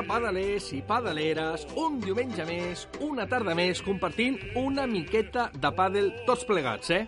[0.00, 6.12] tarda, padalers i padaleres, un diumenge més, una tarda més, compartint una miqueta de pàdel
[6.26, 7.06] tots plegats, eh?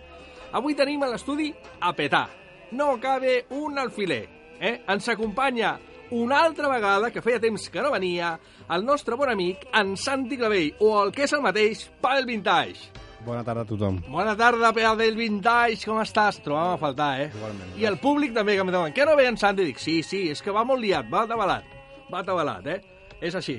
[0.53, 2.27] Avui tenim a l'estudi a petar.
[2.71, 4.27] No cabe un alfiler,
[4.59, 4.83] eh?
[4.87, 5.79] Ens acompanya
[6.11, 10.37] una altra vegada, que feia temps que no venia, el nostre bon amic, en Santi
[10.37, 12.91] Clavell, o el que és el mateix, Padel Vintage.
[13.25, 14.01] Bona tarda a tothom.
[14.11, 16.43] Bona tarda, Padel Vintage, com estàs?
[16.43, 17.29] Trobàvem a faltar, eh?
[17.33, 17.77] Igualment.
[17.79, 19.65] I el públic també, que em diuen, què no ve en Santi?
[19.65, 21.79] Dic, sí, sí, és que va molt liat, va atabalat.
[22.13, 22.81] Va atabalat, eh?
[23.23, 23.57] És així.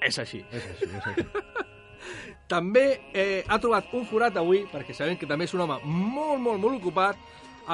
[0.00, 0.42] És així.
[0.50, 1.26] És així, és així.
[2.52, 6.38] També eh, ha trobat un forat avui, perquè sabem que també és un home molt,
[6.38, 7.18] molt, molt ocupat,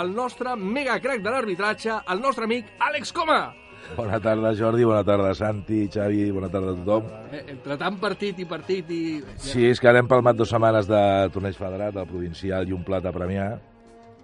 [0.01, 3.43] el nostre mega crack de l'arbitratge, el nostre amic Àlex Coma.
[3.97, 7.11] Bona tarda, Jordi, bona tarda, Santi, Xavi, bona tarda a tothom.
[7.35, 9.03] Eh, entre tant partit i partit i...
[9.43, 11.03] Sí, és que ara hem palmat dues setmanes de
[11.35, 13.51] torneig federat, del provincial i un plat a premiar.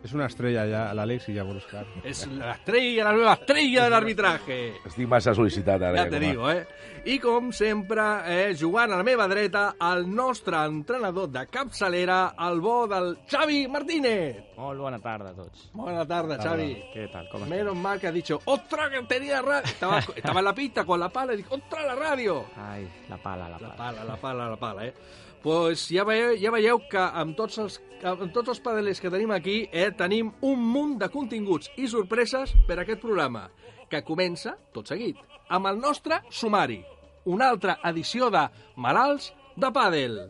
[0.09, 1.83] És una estrella ja, l'Àlex, i ja veuràs que...
[2.09, 4.57] És la estrella, la nueva estrella de l'arbitraje.
[4.89, 5.93] Estic massa sol·licitat ara.
[6.01, 6.65] Ja eh, te digo, eh?
[7.09, 12.61] I com sempre, eh, jugant a la meva dreta, el nostre entrenador de capçalera, el
[12.65, 14.43] bo del Xavi Martínez.
[14.59, 15.69] Molt bona tarda a tots.
[15.77, 16.71] Buena tarde, Xavi.
[16.95, 17.29] Què tal?
[17.31, 17.55] Com esteu?
[17.55, 19.65] Menos mal que ha dicho, ¡Ostras, que tenía radio!
[19.65, 22.45] Estaba, estaba en la pista con la pala y dijo, ¡Ostras, la radio!
[22.57, 23.77] Ai, la pala, la La pala.
[23.77, 24.95] pala, la pala, la pala, eh?
[25.41, 29.31] pues ja veieu, ja veieu que amb tots els, amb tots els padelers que tenim
[29.31, 33.49] aquí eh, tenim un munt de continguts i sorpreses per a aquest programa,
[33.91, 36.81] que comença, tot seguit, amb el nostre sumari,
[37.27, 40.21] una altra edició de Malalts de Pàdel.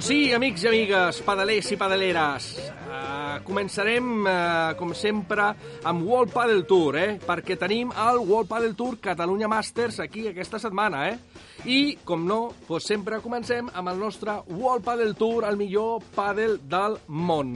[0.00, 2.44] Doncs sí, amics i amigues, pedalers i pedaleres,
[2.88, 5.50] uh, començarem, uh, com sempre,
[5.84, 7.18] amb World Padel Tour, eh?
[7.20, 11.44] perquè tenim el World Padel Tour Catalunya Masters aquí aquesta setmana, eh?
[11.68, 16.56] I, com no, doncs sempre comencem amb el nostre World Padel Tour, el millor pàdel
[16.64, 17.52] del món.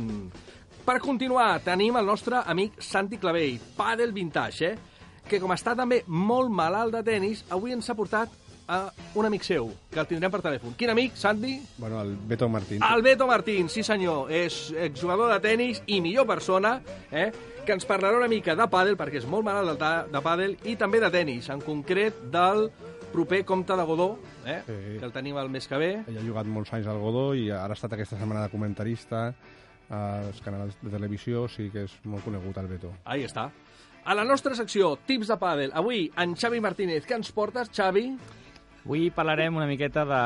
[0.84, 5.22] Per continuar, tenim el nostre amic Santi Clavell, pàdel vintage, eh?
[5.25, 9.45] que com està també molt malalt de tennis, avui ens ha portat a un amic
[9.47, 10.75] seu, que el tindrem per telèfon.
[10.79, 11.57] Quin amic, Santi?
[11.79, 12.83] Bueno, el Beto Martín.
[12.83, 16.79] El Beto Martín, sí senyor, és exjugador de tennis i millor persona,
[17.11, 17.31] eh?
[17.65, 20.77] que ens parlarà una mica de pàdel, perquè és molt malalt de, de pàdel, i
[20.81, 22.69] també de tennis, en concret del
[23.15, 24.61] proper Comte de Godó, eh?
[24.67, 24.79] Sí.
[24.99, 25.93] que el tenim el mes que ve.
[26.11, 29.29] Ell ha jugat molts anys al Godó i ara ha estat aquesta setmana de comentarista
[29.95, 32.91] als canals de televisió, sí que és molt conegut el Beto.
[33.05, 33.51] Ahí està.
[34.05, 37.07] A la nostra secció, tips de pàdel, avui en Xavi Martínez.
[37.09, 38.11] Què ens portes, Xavi?
[38.84, 40.21] Avui parlarem una miqueta de...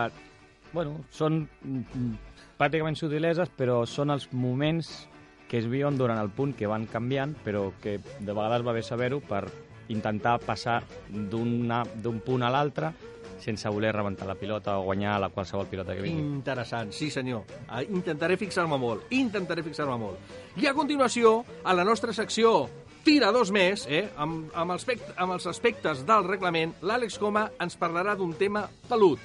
[0.72, 2.16] Bueno, són mm,
[2.58, 5.08] pràcticament sutileses, però són els moments
[5.48, 8.82] que es viuen durant el punt que van canviant, però que de vegades va bé
[8.84, 9.47] saber-ho per
[9.88, 12.92] intentar passar d'un punt a l'altre
[13.38, 16.24] sense voler rebentar la pilota o guanyar la qualsevol pilota que vingui.
[16.41, 17.44] Interessant, sí senyor.
[17.68, 20.34] Ah, Intentaré fixar-me molt, intentaré fixar-me molt.
[20.58, 22.68] I a continuació, a la nostra secció
[23.08, 27.46] Tira dos més, eh, amb, amb, els, aspect- amb els aspectes del reglament, l'Àlex Coma
[27.58, 29.22] ens parlarà d'un tema pelut.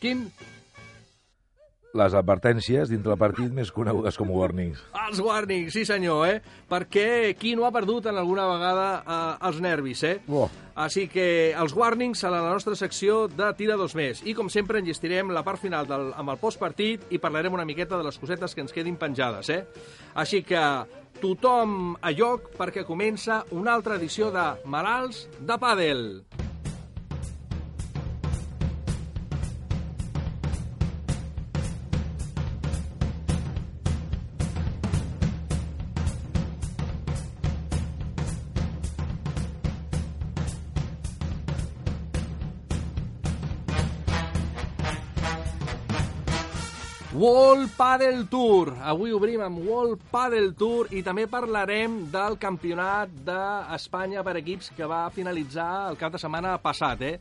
[0.00, 0.30] Quin?
[1.96, 4.80] Les advertències dintre el partit més conegudes com warnings.
[5.06, 6.40] Els warnings, sí senyor, eh?
[6.68, 10.18] Perquè qui no ha perdut en alguna vegada eh, els nervis, eh?
[10.28, 10.48] Oh.
[10.76, 14.20] Així que els warnings a la nostra secció de Tira dos més.
[14.28, 17.96] I com sempre enllestirem la part final del, amb el postpartit i parlarem una miqueta
[17.96, 19.62] de les cosetes que ens quedin penjades, eh?
[20.20, 20.60] Així que
[21.20, 26.04] tothom a lloc perquè comença una altra edició de Malalts de Pàdel.
[47.16, 48.74] World Padel Tour.
[48.84, 54.84] Avui obrim amb World Padel Tour i també parlarem del campionat d'Espanya per equips que
[54.84, 57.14] va finalitzar el cap de setmana passat, eh?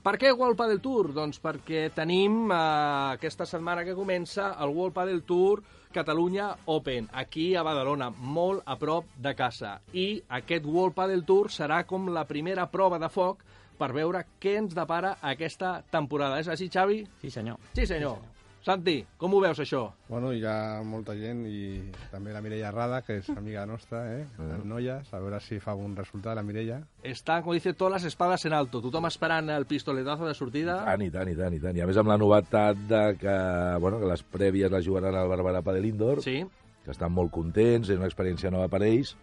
[0.00, 1.12] Per què World Padel Tour?
[1.12, 2.62] Doncs perquè tenim eh,
[3.18, 5.60] aquesta setmana que comença el World Padel Tour
[5.92, 9.82] Catalunya Open, aquí a Badalona, molt a prop de casa.
[9.92, 13.44] I aquest World Padel Tour serà com la primera prova de foc
[13.76, 16.40] per veure què ens depara aquesta temporada.
[16.40, 17.02] És així, Xavi?
[17.20, 17.60] Sí, senyor.
[17.76, 18.31] Sí, senyor.
[18.62, 19.80] Santi, com ho veus, això?
[20.06, 21.80] Bueno, hi ha molta gent i
[22.12, 24.20] també la Mireia Rada, que és amiga nostra, eh?
[24.38, 26.76] El Noies, a veure si fa algun resultat la Mireia.
[27.02, 28.78] Està, com dice, todas las espadas en alto.
[28.84, 30.76] Tothom esperant el pistoletazo de sortida.
[30.86, 31.74] Tant i tant, i tant, i tant.
[31.74, 33.34] I a més amb la novetat de que,
[33.82, 36.38] bueno, que les prèvies les jugaran al Barberà Padel Indoor, Sí,
[36.84, 39.16] que estan molt contents, és una experiència nova per ells,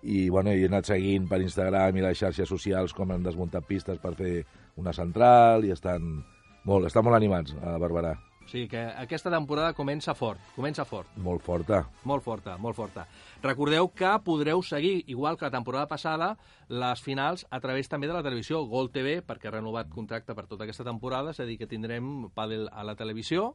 [0.00, 4.00] i, bueno, he anat seguint per Instagram i les xarxes socials com han desmuntat pistes
[4.00, 4.38] per fer
[4.80, 6.22] una central i estan
[6.64, 8.14] molt, estan molt animats a Barberà.
[8.46, 11.08] O sigui que aquesta temporada comença fort, comença fort.
[11.18, 11.80] Molt forta.
[12.06, 13.02] Molt forta, molt forta.
[13.42, 16.28] Recordeu que podreu seguir, igual que la temporada passada,
[16.70, 20.44] les finals a través també de la televisió, Gol TV, perquè ha renovat contracte per
[20.46, 23.48] tota aquesta temporada, és a dir, que tindrem pàdel a la televisió,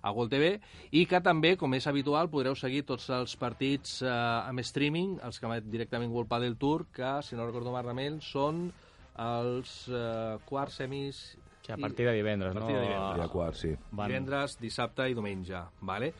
[0.00, 0.54] a Gol TV,
[0.96, 5.36] i que també, com és habitual, podreu seguir tots els partits eh, amb streaming, els
[5.36, 8.70] que emet directament World Padel Tour, que, si no recordo malament, són
[9.20, 11.20] els eh, quarts, semis
[11.68, 12.86] Sí, a partir de divendres, A partir de no?
[12.88, 13.16] divendres.
[13.20, 13.70] Dia quart, sí.
[13.92, 15.58] Van- Divendres, dissabte i diumenge.
[15.82, 16.14] Vale?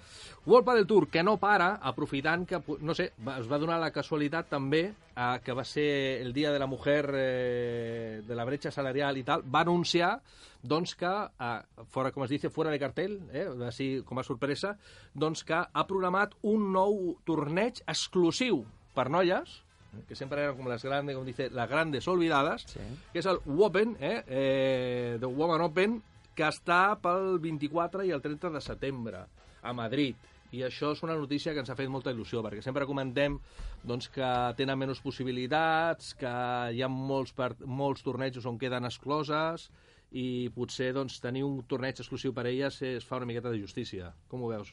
[0.45, 3.89] World Padel Tour, que no para, aprofitant que, no sé, va, es va donar la
[3.91, 4.83] casualitat també
[5.17, 9.25] eh, que va ser el Dia de la Mujer eh, de la bretxa salarial i
[9.25, 10.19] tal, va anunciar
[10.63, 14.75] doncs que, eh, fora, com es dice, fora de cartel, eh, així com a sorpresa,
[15.15, 19.63] doncs que ha programat un nou torneig exclusiu per noies,
[20.07, 22.81] que sempre eren com les grandes, com dice, les grandes olvidades, Sí.
[23.13, 26.03] que és el Wopen, eh, eh, The Woman Open,
[26.35, 29.25] que està pel 24 i el 30 de setembre
[29.63, 30.15] a Madrid.
[30.53, 33.39] I això és una notícia que ens ha fet molta il·lusió, perquè sempre comentem
[33.85, 36.31] doncs, que tenen menys possibilitats, que
[36.73, 37.35] hi ha molts,
[37.67, 39.71] molts tornejos on queden excloses,
[40.11, 44.15] i potser doncs, tenir un torneig exclusiu per elles es fa una miqueta de justícia.
[44.29, 44.73] Com ho veus,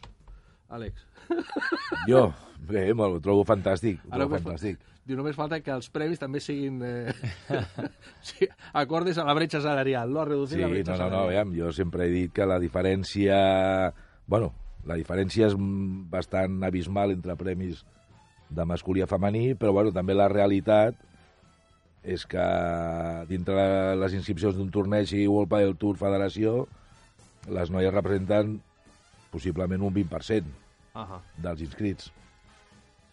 [0.74, 1.04] Àlex?
[2.10, 2.28] Jo,
[2.66, 4.00] bé, me'l trobo fantàstic.
[4.06, 4.80] Ho trobo només fa- fantàstic.
[5.06, 7.14] Diu, només falta que els premis també siguin eh,
[8.26, 10.24] sí, acordes a la bretxa salarial, no?
[10.24, 11.30] A reducir Sí, la bretxa no, no, no, salarial.
[11.46, 13.38] aviam, jo sempre he dit que la diferència...
[14.26, 14.50] Bueno,
[14.90, 17.84] la diferència és bastant abismal entre premis
[18.50, 20.98] de masculí a femení, però bueno, també la realitat
[22.06, 22.42] és que
[23.30, 26.64] dintre les inscripcions d'un torneig i World Padel Tour Federació,
[27.50, 28.60] les noies representen
[29.36, 30.54] possiblement un 20%
[30.96, 31.20] Ahà.
[31.44, 32.12] dels inscrits.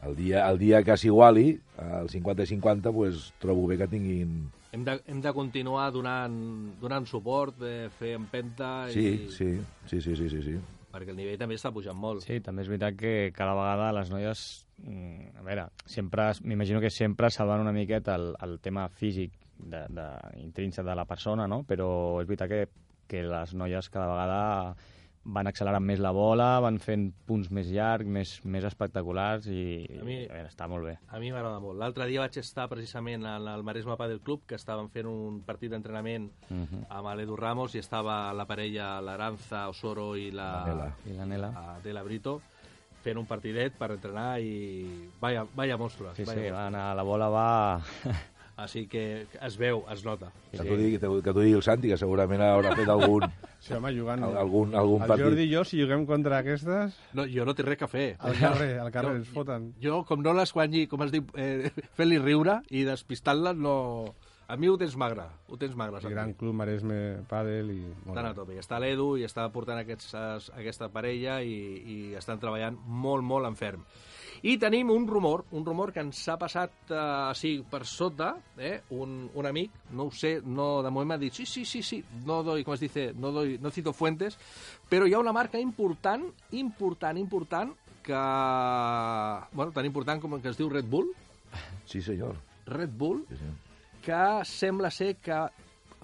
[0.03, 4.51] El dia, el dia que s'iguali, el 50-50, pues, trobo bé que tinguin...
[4.73, 6.35] Hem de, hem de continuar donant,
[6.81, 9.51] donant suport, eh, fer empenta, Sí, i, sí,
[9.87, 10.57] sí, sí, sí, sí, sí.
[10.93, 12.25] perquè el nivell també està pujant molt.
[12.27, 14.43] Sí, també és veritat que cada vegada les noies,
[14.83, 19.85] mm, a veure, sempre, m'imagino que sempre salvant una miqueta el, el tema físic de,
[19.89, 20.09] de,
[20.43, 21.63] intrínsec de la persona, no?
[21.69, 22.65] Però és veritat que,
[23.09, 24.43] que les noies cada vegada
[25.25, 30.05] van accelerant més la bola, van fent punts més llargs, més, més espectaculars i, A
[30.05, 30.97] mi- a veure, està molt bé.
[31.15, 31.79] A mi m'agrada molt.
[31.79, 35.71] L'altre dia vaig estar precisament al, al Maresme Padel Club, que estaven fent un partit
[35.71, 36.87] d'entrenament Mhm.
[36.91, 40.91] amb l'Edu Ramos i estava la parella, l'Aranza Osoro i la, Nela.
[41.07, 41.53] I la Nela?
[41.77, 42.41] Adela Brito,
[43.03, 45.11] fent un partidet per entrenar i...
[45.21, 46.17] Vaya, vaya monstruos.
[46.17, 46.59] Sí, vaya sí, monstruos.
[46.59, 47.83] va anar, la bola va...
[48.57, 50.29] Així que es veu, es nota.
[50.53, 53.25] Que t'ho digui, que digui el Santi, que segurament haurà fet algun,
[53.63, 54.23] Sí, home, jugant...
[54.27, 55.25] al- algun, algun el partit.
[55.25, 58.17] Jordi i jo, si juguem contra aquestes, No, jo no tinc res a fer.
[58.19, 59.71] al carrer, al carrer Jo- ens foten.
[59.81, 64.15] Jo, com no les guanyi, com es diu, eh, fent-li riure i despistant-les, no...
[64.53, 66.03] A mi ho tens magre, ho tens magre.
[66.05, 67.79] El gran club Maresme Padel i...
[68.05, 68.59] Estan a tope.
[68.61, 70.13] Està l'Edu i està portant aquests,
[70.53, 71.55] aquesta parella i,
[71.87, 73.87] i estan treballant molt, molt en ferm.
[74.43, 76.97] I tenim un rumor, un rumor que ens ha passat eh,
[77.31, 78.81] així per sota, eh?
[78.91, 82.01] un, un amic, no ho sé, no, de moment m'ha dit, sí, sí, sí, sí,
[82.27, 84.35] no doy, com es dice, no, doy, no cito fuentes,
[84.91, 86.27] però hi ha una marca important,
[86.59, 88.19] important, important, que,
[89.55, 91.13] bueno, tan important com el que es diu Red Bull,
[91.87, 92.35] Sí, senyor.
[92.67, 93.51] Red Bull, Sí, sí.
[94.03, 95.37] que sembla ser que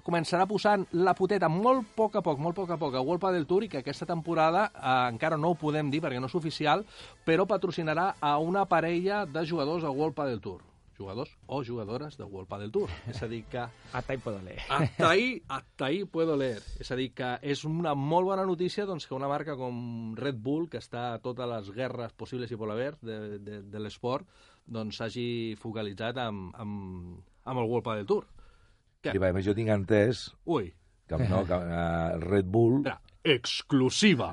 [0.09, 3.03] començarà posant la poteta molt a poc a poc, molt a poc a poc a
[3.05, 6.31] World Padel Tour i que aquesta temporada eh, encara no ho podem dir perquè no
[6.31, 6.87] és oficial,
[7.27, 10.65] però patrocinarà a una parella de jugadors de World Padel Tour.
[10.99, 12.89] Jugadors o jugadores de World Padel Tour.
[13.07, 13.61] És a dir que
[13.93, 14.63] Hasta ahí puedo leer.
[14.69, 16.63] hasta ahí, hasta ahí puedo leer.
[16.81, 20.41] És a dir que és una molt bona notícia doncs, que una marca com Red
[20.41, 24.27] Bull, que està a totes les guerres possibles i por haver de, de, de l'esport,
[24.65, 28.27] doncs s'hagi focalitzat amb, amb, amb el World Padel Tour.
[29.05, 29.15] Què?
[29.15, 30.73] I a més jo tinc entès Ui,
[31.09, 32.81] que, no, que uh, Red Bull...
[32.83, 32.99] espera,
[33.37, 34.33] exclusiva.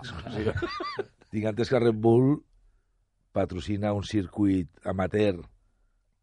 [1.36, 2.39] Tinc entès que Red Bull
[3.36, 5.41] patrocina un circuit amateur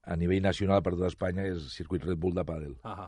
[0.08, 2.74] a nivell nacional per tota Espanya, és el circuit Red Bull de pàdel.
[2.82, 3.06] Ahà.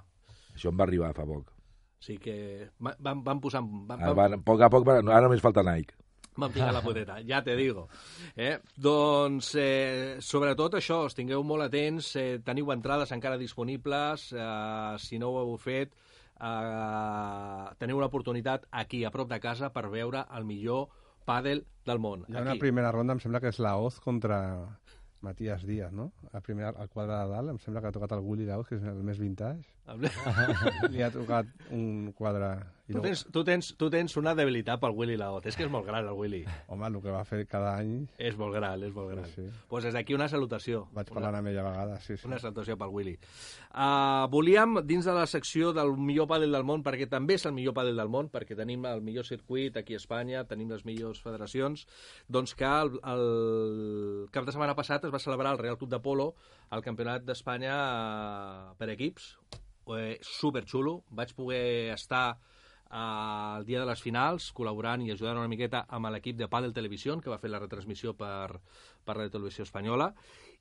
[0.54, 1.48] Això em va arribar fa poc.
[1.50, 2.36] O sigui que
[2.78, 3.66] va- van, van posant...
[3.88, 5.96] Van, van, van, a poc a poc, van, ara només falta Nike.
[6.36, 7.88] Van ficar la poteta, ja te digo.
[8.34, 8.58] Eh?
[8.76, 15.30] Doncs, eh, sobretot això, estigueu molt atents, eh, teniu entrades encara disponibles, eh, si no
[15.30, 15.94] ho heu fet,
[16.40, 20.88] eh, teniu una oportunitat aquí, a prop de casa, per veure el millor
[21.24, 22.26] pàdel del món.
[22.28, 22.60] Hi ha una Aquí.
[22.66, 24.40] primera ronda, em sembla que és la Oz contra
[25.24, 26.12] Matías Díaz, no?
[26.32, 28.76] La primera, el quadre de dalt, em sembla que ha tocat el Gulli Laoz, que
[28.76, 29.64] és el més vintage.
[30.92, 34.76] Li ha tocat un quadre I Tu luego, tens, tu, tens, tu tens una debilitat
[34.76, 35.46] pel Willy Laot.
[35.48, 36.42] És que és molt gran, el Willy.
[36.68, 37.94] home, el que va fer cada any...
[38.20, 39.24] És molt gran, és molt gran.
[39.32, 39.62] Sí, sí.
[39.70, 40.82] Pues des d'aquí una salutació.
[40.92, 42.28] Vaig una, parlar amb ella a vegades, sí, sí.
[42.28, 43.16] una salutació pel Willy.
[43.72, 47.56] Uh, volíem, dins de la secció del millor pàdel del món, perquè també és el
[47.56, 51.24] millor pàdel del món, perquè tenim el millor circuit aquí a Espanya, tenim les millors
[51.24, 51.88] federacions,
[52.28, 53.28] doncs que el, el
[54.34, 56.34] cap de setmana passat es va celebrar el Real Club de Polo,
[56.68, 59.38] el Campionat d'Espanya uh, per equips,
[59.96, 61.00] eh, superxulo.
[61.16, 62.34] Vaig poder estar
[62.94, 67.16] al dia de les finals, col·laborant i ajudant una miqueta amb l'equip de Padel Televisió,
[67.20, 68.60] que va fer la retransmissió per,
[69.04, 70.12] per la televisió espanyola,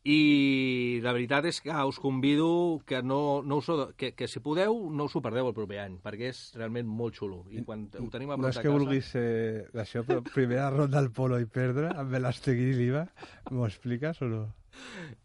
[0.04, 4.90] i la veritat és que us convido que, no, no us, que, que si podeu
[4.92, 7.44] no us ho perdeu el proper any, perquè és realment molt xulo.
[7.54, 8.80] I quan ho tenim a No prop és de que casa...
[8.80, 13.06] vulguis eh, d'això, però primera ronda al polo i perdre amb l'Astegui i l'Iva,
[13.52, 14.44] m'ho expliques o no?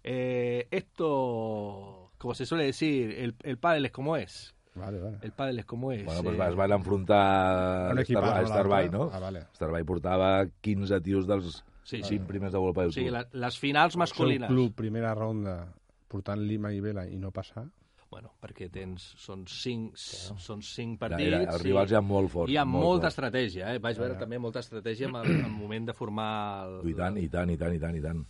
[0.05, 4.55] Eh, esto, como se suele decir, el, el pádel es como es.
[4.79, 5.19] Vale, vale.
[5.23, 6.05] El pádel es como es.
[6.05, 8.99] Bueno, pues eh, es van enfrontar Un a equipàs, Star- a no, Starbay, l'altre?
[8.99, 9.11] no?
[9.13, 9.47] Ah, vale.
[9.55, 12.19] Starbay portava 15 tios dels Sí, sí, sí.
[12.19, 13.15] 5 primers de Padel sigui, Tour.
[13.17, 14.49] la, les finals masculines...
[14.51, 15.73] club, primera ronda,
[16.07, 17.65] portant Lima i Vela i no passar.
[18.11, 21.27] Bueno, perquè tens, són cinc, són cinc partits...
[21.29, 22.51] era, els rivals eren molt forts.
[22.53, 23.15] Hi ha molt molta forts.
[23.19, 23.79] estratègia, eh?
[23.85, 26.31] Vaig veure també molta estratègia en el, en el moment de formar...
[26.69, 28.23] El, I tant, i tant, i tant, i tant, i tant.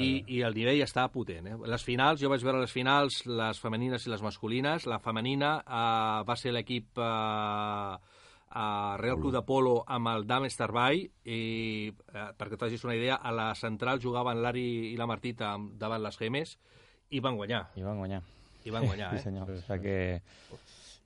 [0.00, 1.50] I, I el nivell està potent.
[1.50, 1.56] Eh?
[1.68, 4.86] Les finals, jo vaig veure les finals, les femenines i les masculines.
[4.88, 7.96] La femenina eh, va ser l'equip eh,
[8.52, 11.40] a Real Club de Polo amb el Dam Starbay i,
[11.92, 16.18] eh, perquè t'hagis una idea, a la central jugaven l'Ari i la Martita davant les
[16.20, 16.56] Gemes
[17.12, 17.66] i van guanyar.
[17.76, 18.22] I van guanyar.
[18.64, 19.24] I van guanyar, sí, eh?
[19.26, 19.50] senyor.
[19.50, 20.62] O sigui que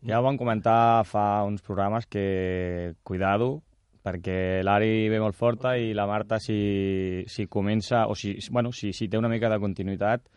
[0.06, 3.62] ja ho vam comentar fa uns programes que cuidado,
[4.06, 8.92] perquè l'Ari ve molt forta i la Marta si, si comença, o si, bueno, si,
[8.94, 10.28] si té una mica de continuïtat,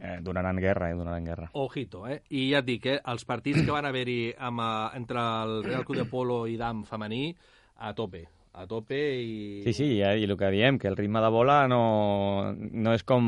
[0.00, 1.50] eh, donaran guerra, eh, donaran guerra.
[1.54, 2.22] Ojito, eh?
[2.34, 2.98] I ja et dic, eh?
[3.12, 4.50] Els partits que van haver-hi eh,
[4.98, 7.30] entre el Real Club de Polo i DAM femení,
[7.78, 8.26] a tope.
[8.52, 9.60] A tope i...
[9.62, 13.22] Sí, sí, i, el que diem, que el ritme de bola no, no és com...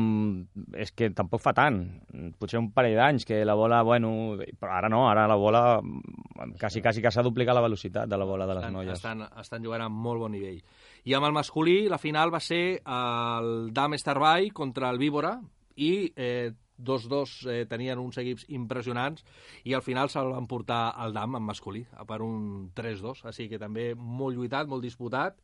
[0.75, 1.79] És que tampoc fa tant.
[2.39, 4.11] Potser un parell d'anys que la bola, bueno...
[4.59, 5.63] Però ara no, ara la bola
[6.59, 8.97] quasi, quasi que s'ha duplicat la velocitat de la bola de les estan, noies.
[8.99, 10.59] estan, estan jugant a molt bon nivell.
[11.07, 15.37] I amb el masculí, la final va ser el Dam Starbay contra el Víbora
[15.79, 19.23] i eh, dos dos eh, tenien uns equips impressionants
[19.63, 23.59] i al final se'l van portar al Dam en masculí per un 3-2, així que
[23.61, 25.37] també molt lluitat, molt disputat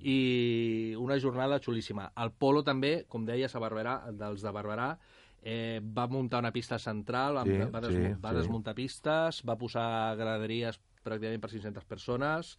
[0.00, 2.10] i una jornada xulíssima.
[2.16, 4.94] El polo també, com deies, a Barberà, dels de Barberà,
[5.42, 8.36] eh, va muntar una pista central, va, Sí, va, desmu sí, va sí.
[8.36, 12.52] desmuntar pistes, va posar graderies pràcticament per 500 persones,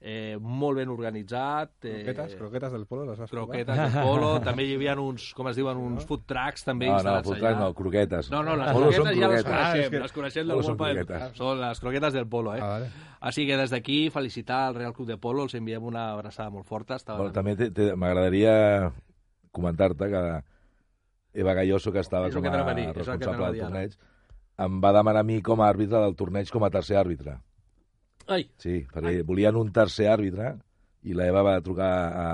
[0.00, 1.72] eh, molt ben organitzat.
[1.84, 3.46] Eh, Croquetes, croquetes del polo, les vas provar?
[3.48, 6.92] croquetes de polo, també hi havia uns, com es diuen, uns food trucks també No,
[6.92, 7.60] no, instal·lats fotrac allà.
[7.64, 8.30] no, croquetes.
[8.30, 9.46] No, no, les Polo croquetes ja les croquetes.
[9.52, 11.04] Ah, coneixem, que- les coneixem del Padel.
[11.06, 11.36] croquetes.
[11.38, 12.60] Són les croquetes del polo, eh?
[12.60, 12.90] Ah, vale.
[13.20, 16.66] Així que des d'aquí felicitar al Real Club de Polo, els enviem una abraçada molt
[16.66, 16.96] forta.
[16.96, 17.18] Estava...
[17.18, 17.56] Bueno, també
[17.96, 18.92] m'agradaria
[19.50, 20.42] comentar-te que
[21.32, 23.96] Eva Galloso, que estava el com a el responsable del torneig,
[24.58, 27.38] em va demanar a mi com a àrbitre del torneig com a tercer àrbitre.
[28.26, 30.56] Ai, Sí, perquè volien un tercer àrbitre
[31.06, 32.28] i la Eva va trucar a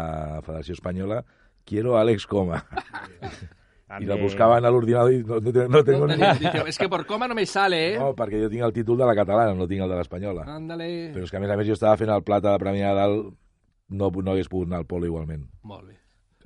[0.44, 1.20] Federació Espanyola
[1.64, 2.64] quiero a Alex Coma.
[4.00, 6.25] I la buscaven a l'ordinador i no, no, no tengo no, ni...
[6.66, 7.99] es que por coma no me sale, eh?
[8.00, 10.46] No, perquè jo tinc el títol de la catalana, no tinc el de l'espanyola.
[10.49, 10.87] Ándale.
[11.12, 13.02] Però és que, a més a més, jo estava fent el plata de Premià de
[13.02, 13.34] Dalt,
[13.92, 15.44] no, no hagués pogut anar al polo igualment.
[15.68, 15.99] Molt bé.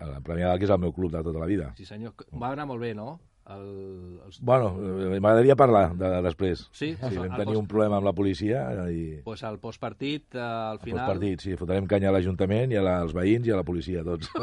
[0.03, 1.71] El Premià de Dalt, que és el meu club de tota la vida.
[1.79, 2.17] Sí, senyor.
[2.35, 3.21] Va anar molt bé, no?
[3.47, 4.41] El, els...
[4.43, 6.65] Bueno, eh, m'agradaria parlar de, de després.
[6.75, 9.21] Sí, Sí, vam al tenir post- un problema amb la policia i...
[9.25, 11.05] Pues al postpartit, eh, al Final...
[11.05, 11.07] final...
[11.13, 14.03] partit, sí, fotrem canya a l'Ajuntament i a la, als veïns i a la policia,
[14.03, 14.27] tots.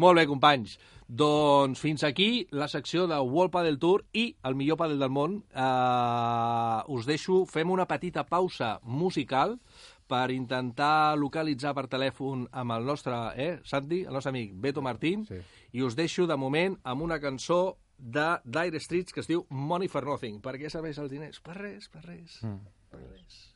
[0.00, 0.78] Molt bé, companys.
[1.12, 5.34] Doncs fins aquí la secció de World Padel Tour i el millor padel del món.
[5.52, 9.58] Uh, us deixo, fem una petita pausa musical
[10.06, 15.24] per intentar localitzar per telèfon amb el nostre, eh, Santi, el nostre amic Beto Martín,
[15.26, 15.40] Sí.
[15.72, 19.88] i us deixo de moment amb una cançó de Dire Streets que es diu Money
[19.88, 20.40] for Nothing.
[20.40, 21.40] Per què serveix els diners?
[21.40, 22.42] Per res, per res.
[22.42, 22.58] Mm.
[22.90, 23.48] Per res.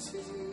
[0.00, 0.49] Money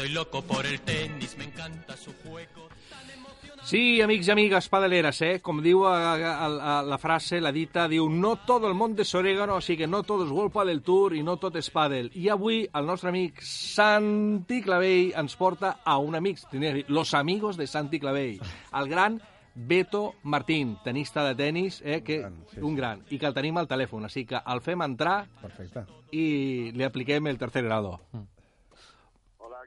[0.00, 2.70] Estoy loco por el tenis, me encanta su juego.
[3.62, 5.42] Sí, amics i amigues padeleres, eh?
[5.44, 9.12] Com diu a, a, a, la frase, la dita, diu no todo el món és
[9.12, 12.08] orégano, o sigui que no tot és World Padel Tour i no tot és pàdel.
[12.16, 16.48] I avui el nostre amic Santi Clavell ens porta a un amic,
[16.88, 18.40] los amigos de Santi Clavell,
[18.72, 19.20] el gran
[19.54, 22.76] Beto Martín, tenista de tennis, eh, que, gran, sí, un sí.
[22.80, 25.84] gran, i que el tenim al telèfon, així que el fem entrar Perfecte.
[26.10, 28.00] y le apliquem el tercer grado.
[28.14, 28.39] Hola,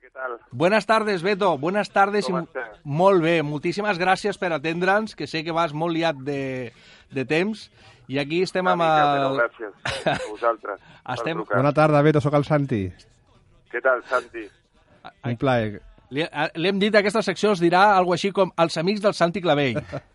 [0.04, 0.34] què tal?
[0.52, 1.54] Buenas tardes, Beto.
[1.58, 2.28] Buenas tardes.
[2.28, 2.80] Com estàs?
[2.84, 3.38] Molt bé.
[3.48, 6.74] Moltíssimes gràcies per atendre'ns, que sé que vas molt liat de,
[7.14, 7.70] de temps.
[8.12, 9.14] I aquí estem Una amb mica, el...
[9.16, 10.82] però gràcies a vosaltres
[11.16, 11.46] Estem-.
[11.48, 12.84] Bona tarda, Beto, sóc el Santi.
[13.72, 14.44] Què tal, Santi?
[15.24, 15.80] Un plaer.
[16.14, 19.16] Li, a- li hem dit, aquesta secció es dirà algo així com els amics del
[19.18, 19.80] Santi Clavell.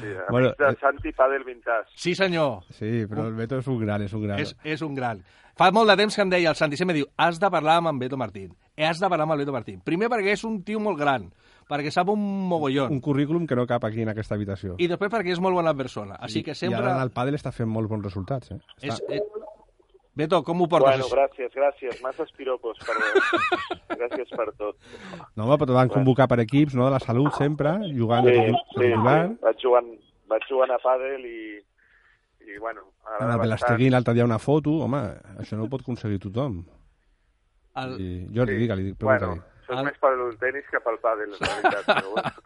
[0.00, 1.92] Sí, amics Bueno, de eh, Santi Padel Vintage.
[1.94, 2.64] Sí, senyor.
[2.70, 4.40] Sí, però el Beto és un gran, és un gran.
[4.40, 5.22] És, és un gran.
[5.60, 7.90] Fa molt de temps que em deia el Santi, sempre diu, has de parlar amb
[7.90, 8.54] en Beto Martín.
[8.80, 9.82] Has de parlar amb el Beto Martín.
[9.84, 11.26] Primer perquè és un tio molt gran,
[11.68, 12.92] perquè sap un mogollon.
[12.92, 14.78] Un currículum que no cap aquí en aquesta habitació.
[14.80, 16.16] I després perquè és molt bona persona.
[16.16, 16.80] Així que I sempre...
[16.80, 18.60] ara en el pàdel està fent molts bons resultats, eh?
[18.80, 19.20] És, Està...
[20.14, 20.98] Beto, com ho portes?
[20.98, 22.00] Bueno, gràcies, gràcies.
[22.02, 23.10] Masses piropos, perdó.
[24.00, 24.76] gràcies per tot.
[25.36, 28.34] No, home, però te van convocar per equips, no?, de la salut sempre, jugant Sí,
[28.34, 29.36] sí, de sí.
[29.44, 29.92] Vaig jugant,
[30.28, 31.40] vaig jugant a pàdel i,
[32.42, 35.00] i bueno, En m'agrada el Belasteguín l'altre dia una foto, home,
[35.38, 36.64] això no ho pot aconseguir tothom.
[37.80, 37.96] El...
[38.02, 38.58] I jo li Sí.
[38.64, 39.40] dic, li dic, Bueno, pregunta-li.
[39.40, 41.86] això és El- més per el tenis que pel pàdel, en realitat.
[41.90, 42.36] Però bueno.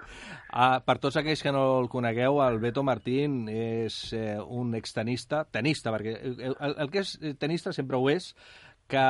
[0.54, 5.40] Ah, per tots aquells que no el conegueu, el Beto Martín és eh, un extenista,
[5.50, 8.28] tenista, perquè el, el, que és tenista sempre ho és,
[8.87, 9.02] que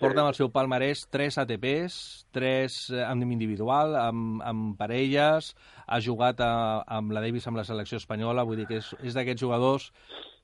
[0.00, 2.00] porta amb el seu palmarès tres ATPs,
[2.34, 5.52] tres eh, en individual, amb, amb parelles,
[5.86, 6.52] ha jugat a,
[6.98, 9.90] amb la Davis amb la selecció espanyola, vull dir que és, és d'aquests jugadors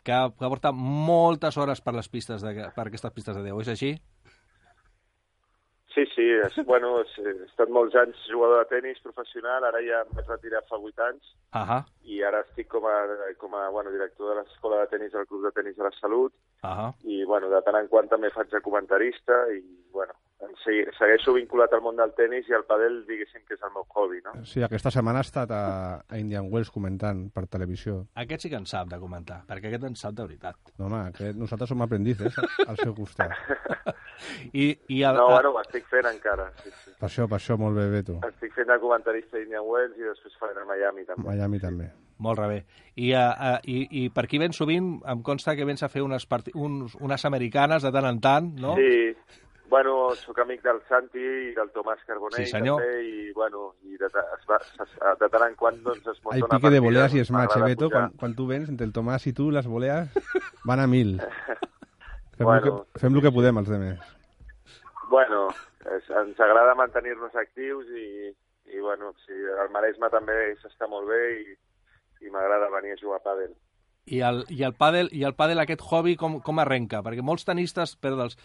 [0.06, 3.72] que, que porta moltes hores per les pistes de, per aquestes pistes de Déu, és
[3.72, 3.96] així?
[5.96, 10.02] Sí, sí, és, bueno, és, he estat molts anys jugador de tennis professional, ara ja
[10.04, 11.30] em vaig retirar fa 8 anys.
[11.56, 12.98] Ahà, i ara estic com a,
[13.40, 16.36] com a bueno, director de l'escola de tennis del Club de Tenis de la Salut.
[16.66, 16.90] Ahà.
[17.08, 19.62] i bueno, de tant en quant també faig de comentarista i
[19.94, 20.12] bueno,
[20.62, 23.86] segui, segueixo vinculat al món del tennis i al padel diguéssim que és el meu
[23.88, 24.34] hobby, no?
[24.48, 25.62] Sí, aquesta setmana ha estat a,
[26.02, 28.02] a Indian Wells comentant per televisió.
[28.22, 30.58] Aquest sí que en sap de comentar, perquè aquest en sap de veritat.
[30.78, 32.36] No, home, que nosaltres som aprendices
[32.68, 33.36] al seu costat.
[34.52, 36.96] I, i el, No, bueno, ho estic fent encara, sí, sí.
[36.96, 38.18] Per això, per això, molt bé, Beto.
[38.28, 41.28] Estic fent de comentarista a Indian Wells i després faré a Miami també.
[41.28, 41.92] Miami també.
[42.24, 42.62] Molt rebé.
[42.96, 46.00] I, uh, uh, i, I per aquí ben sovint em consta que vens a fer
[46.00, 48.72] unes, parti uns, unes americanes de tant en tant, no?
[48.80, 52.80] Sí, bueno, sóc amic del Santi i del Tomàs Carbonell Sí, senyor.
[52.80, 56.34] també i, bueno, i de, es va, es, de tant en quant doncs, es munta
[56.36, 57.90] Hay una pique de voleas y smash, eh, m'agrada Beto?
[57.90, 60.08] Quan, quan tu vens, entre el Tomàs i tu, les voleas
[60.64, 61.16] van a mil.
[62.36, 64.00] Fem, Bueno, el que, fem el que podem, els demés.
[65.08, 65.46] Bueno,
[65.96, 68.28] es, ens agrada mantenir-nos actius i,
[68.74, 71.56] i bueno, sí, el Maresme també s'està molt bé i,
[72.26, 73.54] i m'agrada venir a jugar a pàdel.
[74.06, 77.00] I el, i el pàdel, i el pàdel aquest hobby com, com arrenca?
[77.02, 78.36] Perquè molts tenistes, però dels...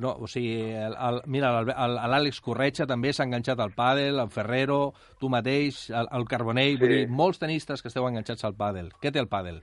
[0.00, 4.94] No, o sigui, el, el, mira, l'Àlex Corretxa també s'ha enganxat al pàdel, el Ferrero,
[5.20, 7.02] tu mateix, el, el Carbonell, vull Sí.
[7.02, 8.88] dir, molts tenistes que esteu enganxats al pàdel.
[9.02, 9.60] Què té el pàdel?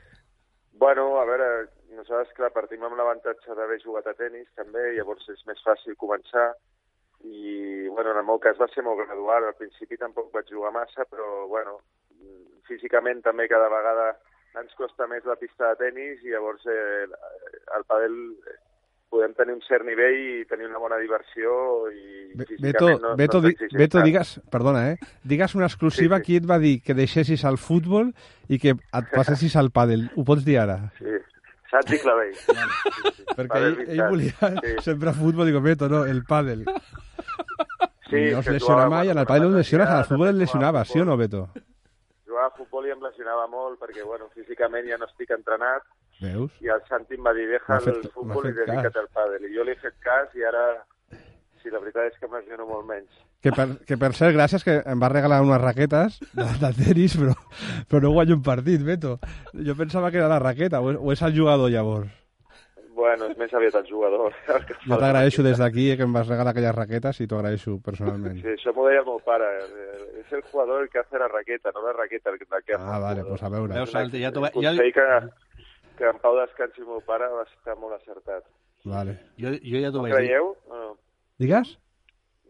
[0.78, 1.48] Bueno, a veure,
[1.98, 6.52] nosaltres, clar, partim amb l'avantatge d'haver jugat a tennis, també, llavors és més fàcil començar.
[7.26, 9.50] I, bueno, en el meu cas va ser molt gradual.
[9.50, 11.80] Al principi tampoc vaig jugar massa, però, bueno,
[12.70, 14.12] físicament també cada vegada
[14.58, 17.06] ens costa més la pista de tennis i llavors eh,
[17.78, 18.16] el pàdel
[18.50, 18.56] eh,
[19.10, 21.52] podem tenir un cert nivell i tenir una bona diversió
[21.94, 24.98] i Beto, no, Beto, no Beto digues, perdona, eh?
[25.24, 26.26] Digues una exclusiva Sí, sí.
[26.28, 28.12] qui et va dir que deixessis el futbol
[28.50, 30.10] i que et passessis al pàdel.
[30.16, 30.92] Ho pots dir ara?
[31.00, 31.16] Sí.
[31.72, 32.36] Santi Clavell.
[33.00, 33.26] Sí, sí.
[33.38, 34.76] Perquè ell, ell volia Sí.
[34.84, 36.66] sempre futbol, digo, Beto, no, el pàdel.
[38.10, 41.06] Sí, no es lesiona mai, en el pàdel lesiones, al futbol es lesionava, sí o
[41.06, 41.48] no, Beto?
[42.40, 45.84] Jugava a futbol i em lesionava molt perquè, bueno, físicament ja no estic entrenat
[46.22, 46.52] Veus?
[46.64, 49.44] i el Santi em va dir deja fet- el futbol i dedica't al pàdel.
[49.50, 50.86] I jo li he fet cas i ara,
[51.62, 53.12] sí, la veritat és que em lesiono molt menys.
[53.44, 57.18] Que per, que per cert, gràcies, que em va regalar unes raquetes de, de tenis,
[57.20, 57.36] però,
[57.90, 59.18] però no guanyo un partit, Beto.
[59.56, 62.08] Jo pensava que era la raqueta, o és, o és el jugador, llavors.
[63.00, 64.34] Bueno, és més aviat el jugador.
[64.56, 67.28] el que fa Jo t'agraeixo des d'aquí eh, que em vas regalar aquelles raquetes i
[67.28, 68.40] t'ho agraeixo personalment.
[68.44, 69.48] Sí, això m'ho deia el meu pare.
[69.64, 72.62] eh, És el jugador el que hace la raqueta, no la raqueta el que la
[72.62, 73.74] que hace Ah, el vale, pues a veure.
[73.74, 75.08] Veus, Santi, ja t'ho ve- Un ja- consell que,
[75.98, 78.44] que en pau descansi el meu pare va estar molt acertat.
[78.86, 79.16] Vale.
[79.40, 80.20] Jo, jo ja t'ho vaig dir.
[80.28, 80.52] Creieu?
[80.70, 80.98] No,
[81.40, 81.78] Digues?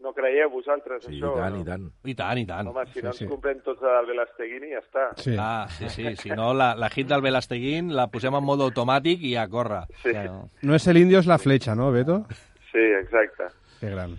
[0.02, 1.34] No creieu vosaltres Sí, i això?
[1.36, 1.60] tant, no?
[1.60, 1.84] i tant.
[2.04, 2.68] I tant, i tant.
[2.68, 3.24] Home, si Sí, no sí.
[3.24, 5.04] ens comprem tots el Velasteguini, ja està.
[5.16, 5.34] Sí.
[5.38, 9.22] Ah, sí, sí, si no, la, la hit del Velasteguín la posem en modo automàtic
[9.22, 9.84] i a córrer.
[10.02, 10.48] Sí, Claro.
[10.62, 12.24] No és el indio, és la fletxa, no, Beto?
[12.72, 13.48] sí, exacte.
[13.80, 14.16] Que gran.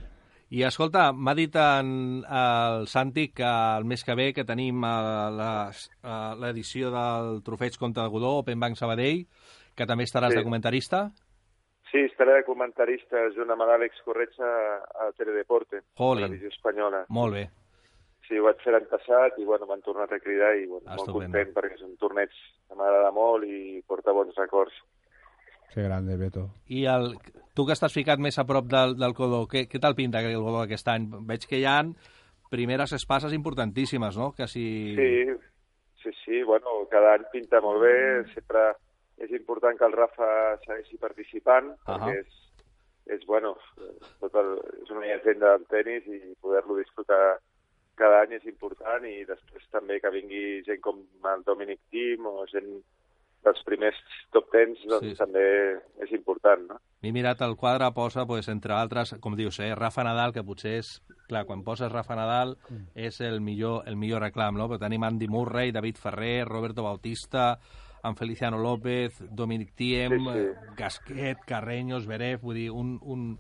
[0.52, 5.70] I escolta, m'ha dit en, el Santi que el mes que ve que tenim eh,
[6.04, 9.26] eh, l'edició del Trofeig contra el Godó, Open Bank Sabadell,
[9.76, 10.38] que també estaràs Sí.
[10.38, 11.12] de comentarista.
[11.92, 14.48] Sí, estaré de comentarista junt amb l'Àlex Corretxa
[15.06, 16.24] a Teledeporte, Jolín.
[16.24, 17.04] televisió espanyola.
[17.10, 17.50] Molt bé.
[18.28, 21.02] Sí, ho vaig fer l'any passat i bueno, m'han tornat a cridar i bueno, molt
[21.02, 21.34] Estupendo.
[21.34, 24.78] content perquè és un torneig que m'agrada molt i porta bons records.
[25.74, 26.46] Que grande, Beto.
[26.68, 27.18] I el,
[27.56, 30.40] tu que estàs ficat més a prop del, del Godó, què, què tal pinta el
[30.40, 31.10] Godó aquest any?
[31.28, 31.82] Veig que hi ha
[32.52, 34.32] primeres espases importantíssimes, no?
[34.36, 34.96] Que si...
[34.96, 35.12] Sí,
[36.04, 37.98] sí, sí, bueno, cada any pinta molt bé,
[38.34, 38.72] sempre
[39.22, 40.30] és important que el Rafa
[40.66, 42.00] segueixi participant, Ahà.
[42.00, 42.40] perquè és,
[43.18, 43.56] és, bueno,
[44.22, 47.38] tot el, és una llegenda del tennis i poder-lo disfrutar
[48.02, 51.04] cada any és important i després també que vingui gent com
[51.34, 52.72] el Dominic Thiem o gent
[53.42, 53.98] dels primers
[54.34, 55.16] top tens, doncs Sí.
[55.18, 55.44] també
[56.06, 56.76] és important, no?
[57.02, 60.78] M'he mirat el quadre, posa, pues, entre altres, com dius, eh, Rafa Nadal, que potser
[60.80, 61.02] és...
[61.32, 62.58] Clar, quan poses Rafa Nadal
[62.94, 64.68] és el millor, el millor reclam, no?
[64.68, 67.58] Però tenim Andy Murray, David Ferrer, Roberto Bautista,
[68.04, 70.40] en Feliciano López, Dominic Thiem, Sí, sí.
[70.40, 72.98] eh, Gasquet, Carreño, Zverev, vull dir, un...
[73.02, 73.38] un...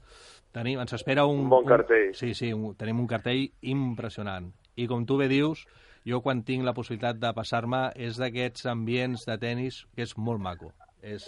[0.52, 1.46] Tenim, ens espera un...
[1.46, 2.10] Un bon cartell.
[2.14, 4.50] sí, sí, un, tenim un cartell impressionant.
[4.76, 5.62] I com tu bé dius,
[6.08, 10.44] jo quan tinc la possibilitat de passar-me és d'aquests ambients de tennis que és molt
[10.44, 10.74] maco.
[11.02, 11.24] És,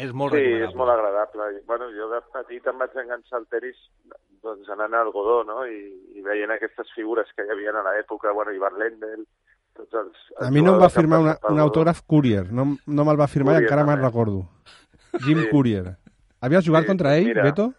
[0.00, 0.70] és molt sí, recomanable.
[0.70, 1.50] és molt agradable.
[1.68, 3.76] Bueno, jo de petit em vaig enganxar al tenis
[4.44, 5.60] doncs, anant al Godó, no?
[5.68, 5.84] I,
[6.16, 9.26] i veient aquestes figures que hi havia a l'època, bueno, Ivan Lendl,
[9.76, 10.16] tots els...
[10.38, 13.26] els A mi no em va firmar una, un autògraf Courier, no, no me'l va
[13.30, 14.44] firmar i Courier, encara me'n recordo.
[15.24, 15.48] Jim Sí.
[15.50, 15.96] Courier.
[16.40, 17.44] Havies jugat Sí, contra ell, mira.
[17.46, 17.72] Beto?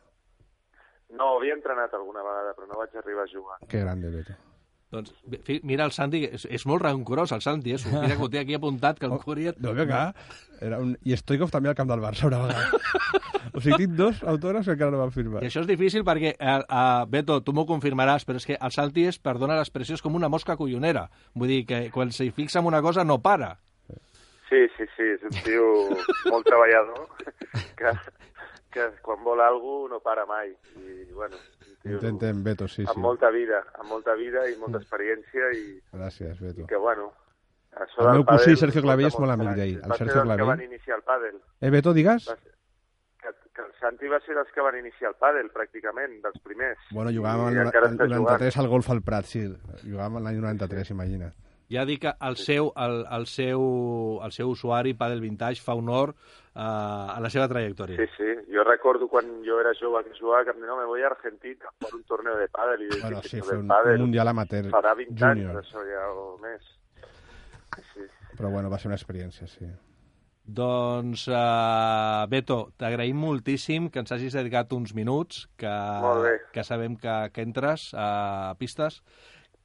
[1.16, 3.58] No, havia entrenat alguna vegada, però no vaig arribar a jugar.
[3.70, 4.34] Que grande, Beto.
[4.96, 5.12] Doncs,
[5.68, 7.80] mira el Santi, que és, és molt rancorós el Santi, eh?
[7.92, 9.56] Mira que ho té aquí apuntat, que el Courier...
[9.60, 10.08] No, vinga.
[10.64, 10.94] Era un...
[11.04, 12.80] I Stoikov també al camp del Barça una vegada.
[13.56, 15.44] o sigui, tinc dos autògrafs que encara no van firmar.
[15.44, 18.76] I això és difícil perquè, eh, eh, Beto, tu m'ho confirmaràs, però és que el
[18.76, 21.10] Santi és, perdona l'expressió, és com una mosca collonera.
[21.36, 23.58] Vull dir que quan s'hi fixa en una cosa no para.
[24.48, 25.66] Sí, sí, sí, és un tio
[26.30, 27.08] molt treballador,
[27.76, 27.92] que,
[28.72, 30.54] que quan vol alguna no para mai.
[30.78, 31.42] I, bueno,
[31.94, 33.00] Intentem, Beto, sí, amb sí.
[33.00, 36.62] molta vida, amb molta vida i molta experiència i, Gràcies, Beto.
[36.62, 37.12] i que, bueno,
[37.76, 40.48] això El meu cosí, pàdel Sergio Clavell, és molt amic d'ell, el Sergio Clavell.
[40.48, 41.40] van iniciar el pàdel.
[41.62, 42.28] Eh, Beto, digues?
[42.30, 42.54] Va ser-
[43.26, 46.78] Que, que el Santi va ser dels que van iniciar el pàdel, pràcticament, dels primers.
[46.92, 48.22] Bueno, jugàvem al està jugant.
[48.22, 49.42] 93 al golf al Prat, sí.
[49.84, 51.34] Jugàvem l'any 93, imagina't.
[51.72, 53.62] Ja dic que el seu, el, el seu,
[54.24, 57.98] el seu usuari, Padel Vintage, fa honor eh, a la seva trajectòria.
[57.98, 58.32] Sí, sí.
[58.54, 61.08] Jo recordo quan jo era jove que jugava que em deia, no, me voy a
[61.08, 62.84] Argentina por un torneo de pádel.
[62.86, 65.56] I Bueno, sí, "Això fue del un, pádel un mundial amateur Farà 20 junior.
[65.58, 66.62] anys, això ja, o més.
[67.94, 68.06] Sí.
[68.38, 69.66] Però bueno, va ser una experiència, sí.
[70.46, 75.72] Doncs, uh, Beto, t'agraïm moltíssim que ens hagis dedicat uns minuts, que,
[76.54, 79.00] que sabem que, que entres a pistes,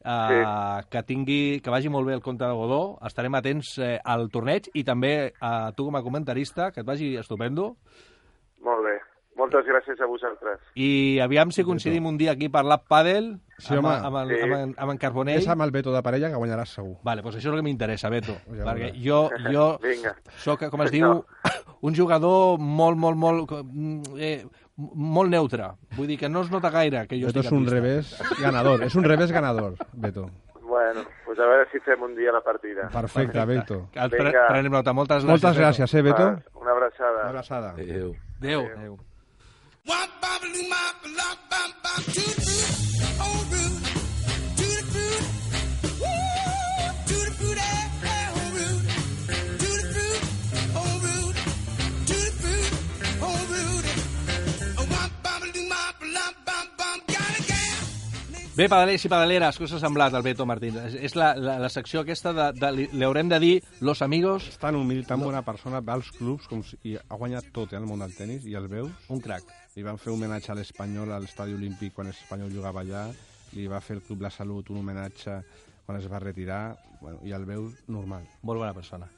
[0.04, 4.28] uh, que tingui, que vagi molt bé el compte de Godó, estarem atents eh, al
[4.30, 7.76] torneig i també a tu com a comentarista, que et vagi estupendo,
[8.60, 8.98] Molt bé.
[9.38, 10.58] Moltes gràcies a vosaltres.
[10.74, 14.40] i aviam si coincidim un dia aquí per l'App Padel, Sí, amb, amb, el, Sí.
[14.42, 15.38] amb, en, amb en Carbonell.
[15.38, 16.96] És amb el Beto de parella que guanyaràs segur.
[17.04, 20.14] Vale, doncs això és el que m'interessa, Beto, Ja perquè jo, jo Vinga.
[20.40, 21.24] sóc, com es diu,
[21.82, 23.52] un jugador molt, molt, molt,
[24.18, 24.44] eh,
[24.94, 25.66] molt neutre.
[25.96, 27.74] Vull dir que no es nota gaire que jo Beto estic és un pista.
[27.74, 28.82] revés ganador.
[28.82, 30.30] És un revés ganador, Beto.
[30.62, 32.88] Bueno, pues a veure si fem un dia la partida.
[32.92, 33.88] Perfecte, Beto.
[33.92, 34.46] Et pre Vinga.
[34.48, 34.92] prenem nota.
[34.92, 35.30] Moltes gràcies.
[35.30, 36.22] Moltes gràcies, eh, Beto?
[36.24, 37.20] Va, Una abraçada.
[37.20, 37.70] Una abraçada.
[37.70, 38.14] Adéu.
[38.40, 38.66] Adéu.
[38.76, 38.98] Adéu.
[39.86, 40.20] Wop,
[58.60, 60.74] Bé, pedalers i pedaleres, què us ha semblat el Beto Martín?
[60.82, 64.02] És, és la, la, la secció aquesta de, de, li, li haurem de dir los
[64.04, 67.46] amigos, És tan humil, tan bona persona, va als clubs com si, i ha guanyat
[67.56, 69.06] tot eh, el món del tennis i els veus.
[69.08, 69.46] un crac.
[69.78, 73.06] Li van fer homenatge a l'Espanyol al l'Estadi Olímpic quan l'Espanyol jugava allà,
[73.56, 75.38] li va fer el Club La Salut un homenatge
[75.86, 78.26] quan es va retirar, bueno, i el veus normal.
[78.42, 79.08] Molt bona persona.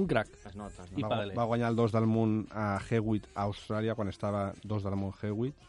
[0.00, 0.30] Un crac.
[0.48, 1.18] Es nota, es I nota.
[1.26, 4.96] Va, va guanyar el dos del món a Hewitt, a Austràlia, quan estava dos del
[4.96, 5.68] món Hewitt,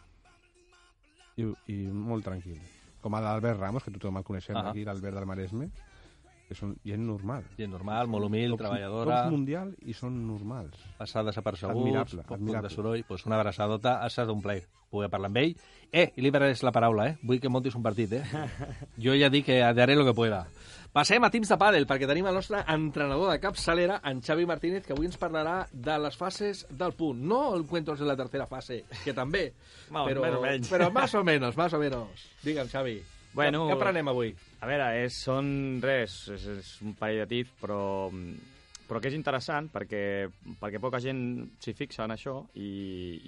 [1.35, 2.63] i, i molt tranquil.
[3.03, 4.69] Com l'Albert Ramos, que tothom el coneixem Ah.
[4.71, 5.69] aquí, l'Albert del Maresme,
[6.47, 7.43] que són gent normal.
[7.57, 10.77] Gent normal, molt humil, Tops- treballadora, Tops mundial i són normals.
[10.97, 12.69] passar desapercebuts, Admirable, poc, poc admirable.
[12.69, 15.55] de soroll, doncs una abraçadota, ha estat un plaer poder parlar amb ell.
[15.91, 16.29] Eh, i li
[16.63, 17.17] la paraula, eh?
[17.23, 18.23] Vull que montis un partit, eh?
[18.97, 20.47] Jo ja dic que haré lo que pueda.
[20.93, 24.83] Passem a teams de pàdel, perquè tenim el nostre entrenador de capçalera, en Xavi Martínez,
[24.85, 27.17] que avui ens parlarà de les fases del punt.
[27.17, 29.47] No el cuentos de la tercera fase, que també,
[29.89, 30.69] però, més o menys.
[30.69, 32.27] però más o menos, más o menos.
[32.43, 32.99] Digue'm, Xavi,
[33.33, 34.35] Bueno, què, què aprenem avui?
[34.61, 35.47] A veure, és, són
[35.81, 37.79] res, és, és un parell de tips, però,
[38.85, 40.03] però que és interessant perquè,
[40.61, 41.23] perquè poca gent
[41.63, 42.69] s'hi fixa en això i,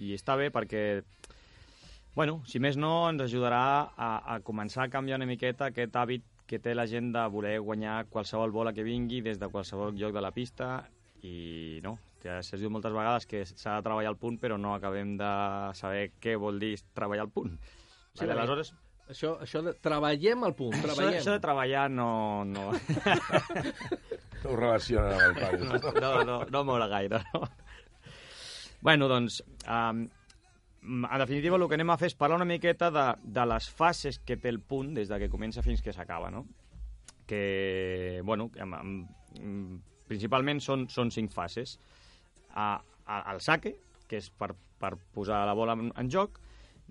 [0.05, 0.83] i està bé perquè,
[2.13, 6.29] bueno, si més no, ens ajudarà a, a començar a canviar una miqueta aquest hàbit
[6.45, 10.13] que té la gent de voler guanyar qualsevol bola que vingui des de qualsevol lloc
[10.13, 10.69] de la pista
[11.25, 14.75] i no, ja s'ha dit moltes vegades que s'ha de treballar al punt però no
[14.75, 15.31] acabem de
[15.73, 17.55] saber què vol dir treballar al punt.
[18.15, 18.73] Sí, vale, aleshores,
[19.05, 19.75] Això, això de...
[19.85, 21.19] Treballem al punt, això, treballem.
[21.19, 22.43] això de treballar no...
[22.49, 22.71] no...
[24.45, 26.01] No ho relacionen amb el pare.
[26.01, 27.39] no, no, no mola gaire, no?
[28.85, 30.03] Bueno, doncs, um,
[30.85, 33.05] en definitiva, el que anem a fer és parlar una miqueta de,
[33.37, 36.45] de les fases que té el punt des de que comença fins que s'acaba, no?
[37.25, 39.07] Que, bueno, amb,
[40.07, 41.77] principalment són, són cinc fases.
[42.53, 43.75] A, a, el saque,
[44.09, 46.39] que és per, per posar la bola en, en joc.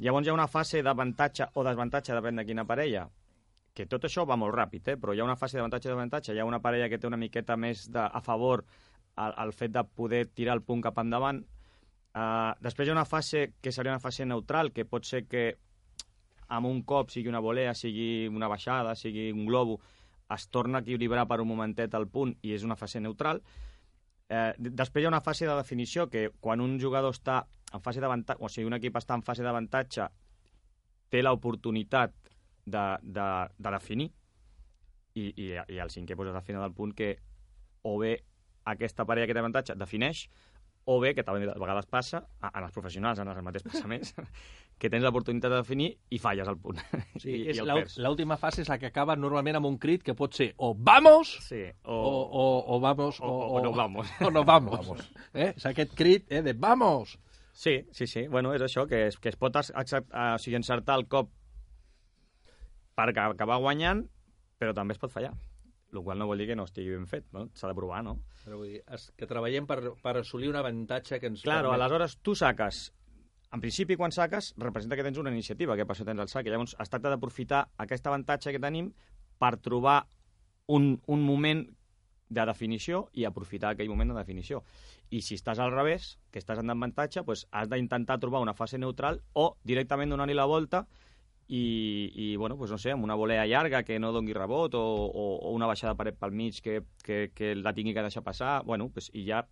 [0.02, 3.06] Llavors hi ha una fase d'avantatge o desavantatge, depèn de quina parella,
[3.74, 4.96] que tot això va molt ràpid, eh?
[4.98, 7.18] però hi ha una fase d'avantatge i d'avantatge, hi ha una parella que té una
[7.18, 8.64] miqueta més de, a favor
[9.18, 11.44] el, el fet de poder tirar el punt cap endavant.
[12.14, 15.56] Uh, després hi ha una fase que seria una fase neutral, que pot ser que
[16.54, 19.80] amb un cop, sigui una volea, sigui una baixada, sigui un globo,
[20.34, 23.42] es torna a equilibrar per un momentet el punt i és una fase neutral.
[24.28, 27.42] Eh, després hi ha una fase de definició que quan un jugador està
[27.74, 30.06] en fase d'avantatge, o sigui, un equip està en fase d'avantatge,
[31.10, 32.14] té l'oportunitat
[32.64, 34.08] de, de, de definir
[35.14, 37.14] i, i, i el cinquè és al final del punt que
[37.84, 38.16] o bé
[38.64, 40.24] aquesta parella que té avantatge defineix
[40.86, 43.86] o bé, que també a vegades passa, a- en els professionals, en el mateix passa
[43.88, 44.14] més,
[44.78, 46.80] que tens l'oportunitat de definir i falles el punt.
[47.22, 50.34] Sí, I, és l'última fase és la que acaba normalment amb un crit que pot
[50.34, 54.10] ser o vamos Sí, o, o, o, o vamos o- o no vamos.
[54.20, 54.98] o no vamos.
[55.34, 55.52] eh?
[55.56, 57.18] És aquest crit eh, de vamos.
[57.54, 58.26] Sí, sí, sí.
[58.26, 61.30] Bueno, és això, que es, que es pot acceptar, o sigui, encertar el cop
[62.98, 64.04] per aca- acabar guanyant,
[64.58, 65.32] però també es pot fallar.
[65.94, 67.46] El qual no vol dir que no estigui ben fet, no?
[67.54, 68.18] S'ha de provar, no?
[68.44, 71.80] Però vull dir, es, que treballem per, per assolir un avantatge que ens Claro, permet...
[71.80, 72.88] aleshores tu saques
[73.54, 76.48] en principi, quan saques, representa que tens una iniciativa, que per això tens el sac.
[76.48, 78.88] I llavors es tracta d'aprofitar aquest avantatge que tenim
[79.38, 80.00] per trobar
[80.74, 81.62] un, un moment
[82.34, 84.64] de definició i aprofitar aquell moment de definició.
[85.14, 88.80] I si estàs al revés, que estàs en avantatge, doncs has d'intentar trobar una fase
[88.80, 90.82] neutral o directament donar-li la volta
[91.48, 91.64] i,
[92.14, 95.26] i bueno, doncs no sé, amb una volea llarga que no dongui rebot o, o,
[95.36, 98.88] o una baixada paret pel mig que, que, que la tingui que deixar passar, bueno,
[98.88, 99.42] doncs, i ja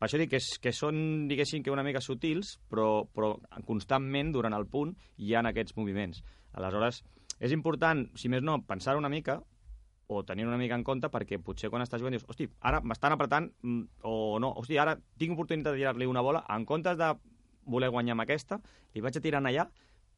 [0.00, 3.34] per això dic que, és, que són, diguéssim, que una mica sutils, però, però
[3.68, 6.22] constantment, durant el punt, hi ha aquests moviments.
[6.56, 7.02] Aleshores,
[7.36, 9.42] és important, si més no, pensar una mica,
[10.08, 13.12] o tenir una mica en compte, perquè potser quan estàs jugant dius, hosti, ara m'estan
[13.12, 17.12] apretant, mm, o no, hosti, ara tinc oportunitat de tirar-li una bola, en comptes de
[17.68, 18.56] voler guanyar amb aquesta,
[18.94, 19.68] li vaig a tirar allà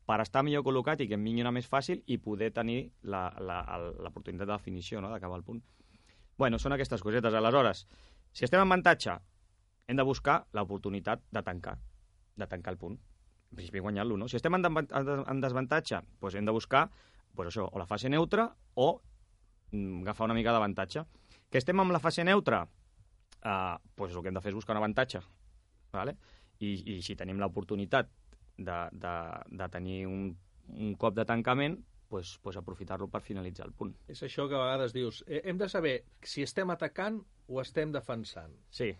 [0.06, 4.46] per estar millor col·locat i que em vingui una més fàcil i poder tenir l'oportunitat
[4.46, 5.62] de definició, no?, d'acabar el punt.
[6.38, 7.34] Bueno, són aquestes cosetes.
[7.38, 7.86] Aleshores,
[8.32, 9.14] si estem en avantatge,
[9.86, 11.76] hem de buscar l'oportunitat de tancar,
[12.36, 12.98] de tancar el punt.
[13.52, 14.28] En principi guanyar-lo, no?
[14.28, 16.86] Si estem en, en desavantatge, doncs hem de buscar
[17.36, 18.88] doncs això, o la fase neutra o
[19.70, 21.04] mm, agafar una mica d'avantatge.
[21.52, 22.62] Que estem amb la fase neutra,
[23.44, 25.20] eh, doncs el que hem de fer és buscar un avantatge.
[25.92, 26.16] Vale?
[26.64, 28.08] I, I si tenim l'oportunitat
[28.56, 29.14] de, de,
[29.50, 30.36] de tenir un,
[30.68, 33.94] un cop de tancament, pues, pues aprofitar-lo per finalitzar el punt.
[34.12, 37.92] És això que a vegades dius, eh, hem de saber si estem atacant o estem
[37.92, 38.52] defensant.
[38.70, 38.92] Sí,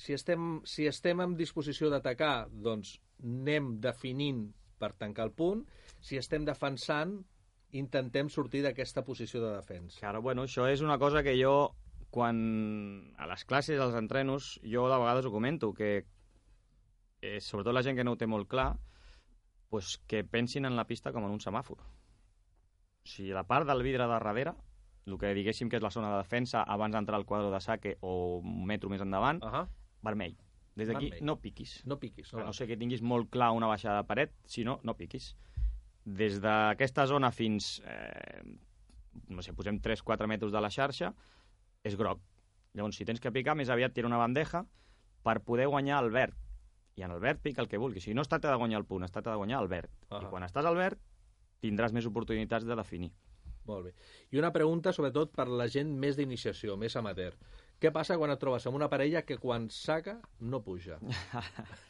[0.00, 4.46] Si estem, si estem en disposició d'atacar, doncs anem definint
[4.80, 5.66] per tancar el punt.
[6.00, 7.18] Si estem defensant,
[7.76, 10.00] intentem sortir d'aquesta posició de defensa.
[10.00, 11.74] Claro, bueno, això és una cosa que jo,
[12.08, 12.40] quan
[13.20, 16.06] a les classes, als entrenos, jo de vegades ho comento, que
[17.22, 18.74] eh, sobretot la gent que no ho té molt clar,
[19.70, 21.78] pues que pensin en la pista com en un semàfor.
[21.80, 24.54] O sigui, la part del vidre de darrere,
[25.06, 27.96] el que diguéssim que és la zona de defensa abans d'entrar al quadre de saque
[28.00, 29.68] o un metro més endavant, Uh -huh.
[30.02, 30.36] vermell.
[30.76, 31.84] Des d'aquí no piquis.
[31.86, 32.32] No piquis.
[32.32, 35.36] No, no sé que tinguis molt clar una baixada de paret, si no, no piquis.
[36.04, 38.42] Des d'aquesta zona fins, eh,
[39.28, 41.14] no sé, posem 3-4 metres de la xarxa,
[41.82, 42.20] és groc.
[42.74, 44.64] Llavors, si tens que picar, més aviat tira una bandeja
[45.22, 46.34] per poder guanyar el verd.
[47.00, 48.02] I en el verd pica el que vulguis.
[48.02, 49.88] O sigui, no es tracta de guanyar el punt, es tracta de guanyar el verd.
[50.10, 50.26] Ahà.
[50.26, 50.98] I quan estàs al verd,
[51.64, 53.10] tindràs més oportunitats de definir.
[53.68, 53.92] Molt bé.
[54.32, 57.36] I una pregunta, sobretot, per la gent més d'iniciació, més amateur.
[57.80, 60.98] Què passa quan et trobes amb una parella que quan saca no puja?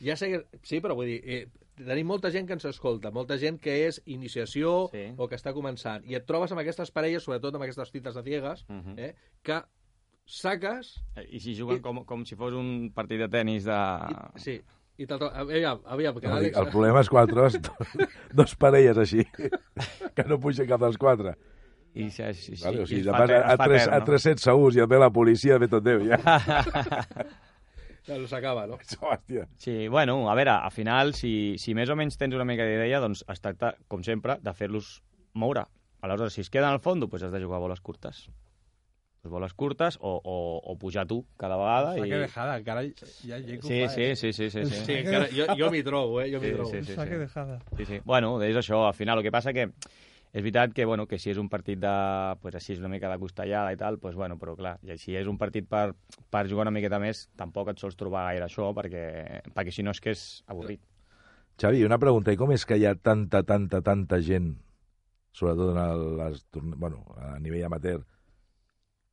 [0.00, 0.40] ja sé que...
[0.62, 1.46] Sí, però vull dir, eh,
[1.78, 5.04] tenim molta gent que ens escolta, molta gent que és iniciació Sí.
[5.16, 8.22] o que està començant, i et trobes amb aquestes parelles, sobretot amb aquestes tites de
[8.26, 8.98] ciegues, Mhm.
[8.98, 9.62] eh, que
[10.26, 10.94] saques...
[11.16, 13.76] Eh, I si juguen I- com, com si fos un partit de tennis de...
[13.76, 14.56] I, sí,
[15.02, 17.96] i te'l tro- aviam, aviam, que No, dic, el problema és quan trobes dos,
[18.42, 19.24] dos parelles així,
[20.16, 21.34] que no pugen cap dels quatre.
[21.92, 23.98] I, sí, sí, sí, Vale, o sigui, es de fa pas, etern, a, tres, a
[24.00, 24.06] no?
[24.08, 26.20] 300 segurs i et ve la policia, ve tot Déu, ja.
[28.02, 28.74] No s'acaba, no?
[28.98, 29.44] Hòstia.
[29.62, 32.98] Sí, bueno, a veure, al final, si, si més o menys tens una mica d'idea,
[32.98, 34.88] doncs es tracta, com sempre, de fer-los
[35.38, 35.62] moure.
[36.02, 38.24] Aleshores, si es queden al fons, doncs has de jugar a boles curtes.
[39.22, 41.94] Pues boles curtes o, o, o pujar tu cada vegada.
[41.94, 42.18] Saque I...
[42.24, 44.16] de jada, encara hi ha gent que ho Sí, fa, sí, eh?
[44.16, 44.80] sí, sí, sí, sí.
[44.84, 46.32] Sí, encara, jo, jo m'hi trobo, eh?
[46.32, 46.70] Jo m'hi Sí, trobo.
[46.72, 46.96] sí, sí.
[46.98, 47.60] Saque de jada.
[47.78, 48.00] Sí, sí.
[48.04, 49.20] Bueno, és això, al final.
[49.22, 49.68] El que passa que
[50.32, 51.92] és veritat que, bueno, que si és un partit de,
[52.42, 55.30] pues, així una mica de costellada i tal, pues, bueno, però clar, i si és
[55.30, 55.92] un partit per,
[56.28, 59.04] per jugar una miqueta més, tampoc et sols trobar gaire això, perquè,
[59.54, 60.82] perquè si no és que és avorrit.
[61.62, 62.32] Xavi, una pregunta.
[62.34, 64.56] I com és que hi ha tanta, tanta, tanta gent,
[65.30, 66.42] sobretot en el, les,
[66.74, 68.02] bueno, a nivell amateur,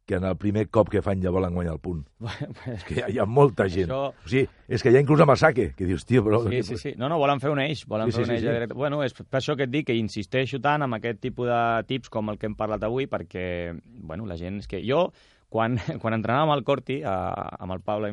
[0.10, 2.00] que en el primer cop que fan ja volen guanyar el punt?
[2.74, 3.92] És que hi ha, hi ha molta gent.
[3.94, 6.40] Això- O sigui, és que hi ha inclús amb el saque, que dius, tio, però...
[6.50, 6.94] Sí, sí, sí.
[6.98, 8.50] No, no, volen fer un eix, volen Sí, fer sí, un sí, eix sí.
[8.58, 8.74] directe.
[8.80, 11.60] Bueno, és per això que et dic que insisteixo tant en aquest tipus de
[11.94, 13.46] tips com el que hem parlat avui, perquè,
[13.86, 14.60] bueno, la gent...
[14.66, 15.12] És que jo,
[15.54, 17.16] quan, quan entrenàvem al Corti, a,
[17.62, 18.10] amb el Pablo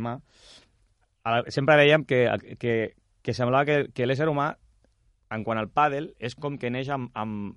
[1.27, 2.21] a la- sempre dèiem que,
[2.61, 2.75] que,
[3.23, 4.53] que semblava que, que l'ésser humà,
[5.35, 7.57] en quant al pàdel, és com que neix amb, amb,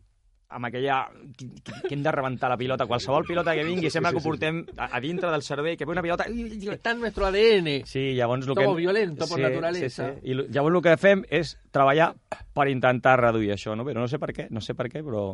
[0.50, 1.08] amb aquella...
[1.38, 1.48] Que,
[1.88, 2.88] que hem de rebentar la pilota.
[2.90, 5.92] Qualsevol pilota que vingui, sembla que ho portem a, a dintre del cervell, que ve
[5.94, 6.26] una pilota...
[6.30, 7.86] Está en nuestro ADN.
[7.86, 8.46] Sí, llavors...
[8.46, 8.82] Somos que...
[8.82, 9.90] violento por sí, naturaleza.
[10.08, 10.32] Sí, sí.
[10.32, 12.14] I lo- llavors el que fem és treballar
[12.54, 13.86] per intentar reduir això, no?
[13.86, 15.32] Però no sé per què, no sé per què, però...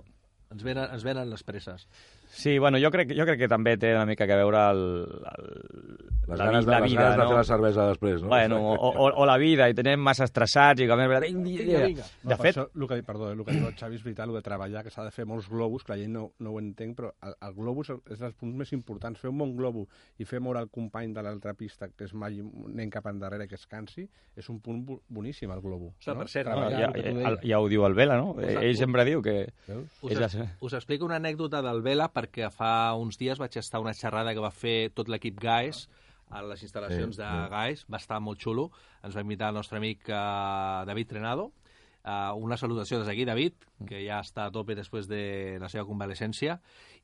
[0.56, 1.84] Ens venen, ens venen les presses.
[2.32, 4.80] Sí, bueno, jo crec, jo crec que també té una mica a veure el,
[5.32, 5.50] el,
[6.26, 7.28] Les la, ganes, de, la les vida, ganes de no?
[7.30, 8.30] fer la cervesa després, no?
[8.32, 11.44] Bueno, o, o, o la vida, i tenem massa estressats, i com és veritat...
[11.46, 12.08] Vinga, vinga.
[12.24, 14.40] No, De fet, això, el que, perdó, el que diu el Xavi és veritat, el
[14.40, 16.98] de treballar, que s'ha de fer molts globus, que la gent no, no ho entenc,
[16.98, 19.22] però el, el globus és dels punts més importants.
[19.22, 19.86] Fer un bon globo
[20.20, 23.60] i fer moure el company de l'altra pista, que és mai nen cap endarrere que
[23.60, 25.94] es cansi, és un punt boníssim, el globo.
[26.00, 26.20] Ostres, no?
[26.24, 28.34] per cert, no, ja, que ja, ja ho diu el Vela, no?
[28.42, 29.44] Ell sempre diu que...
[30.10, 30.45] És la...
[30.62, 34.44] us explico una anècdota del Vela perquè fa uns dies vaig estar una xerrada que
[34.44, 35.88] va fer tot l'equip GAES
[36.30, 37.50] a les instal·lacions Sí, de sí.
[37.52, 37.86] GAES.
[37.92, 38.72] Va estar molt xulo.
[39.04, 41.52] Ens va invitar el nostre amic eh, David Trenado.
[42.06, 43.56] Uh, una salutació des d'aquí, David,
[43.90, 46.60] que ja està a tope després de la seva convalescència.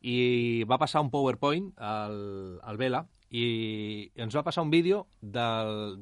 [0.05, 5.97] I va passar un PowerPoint al, al Vela i ens va passar un vídeo d'un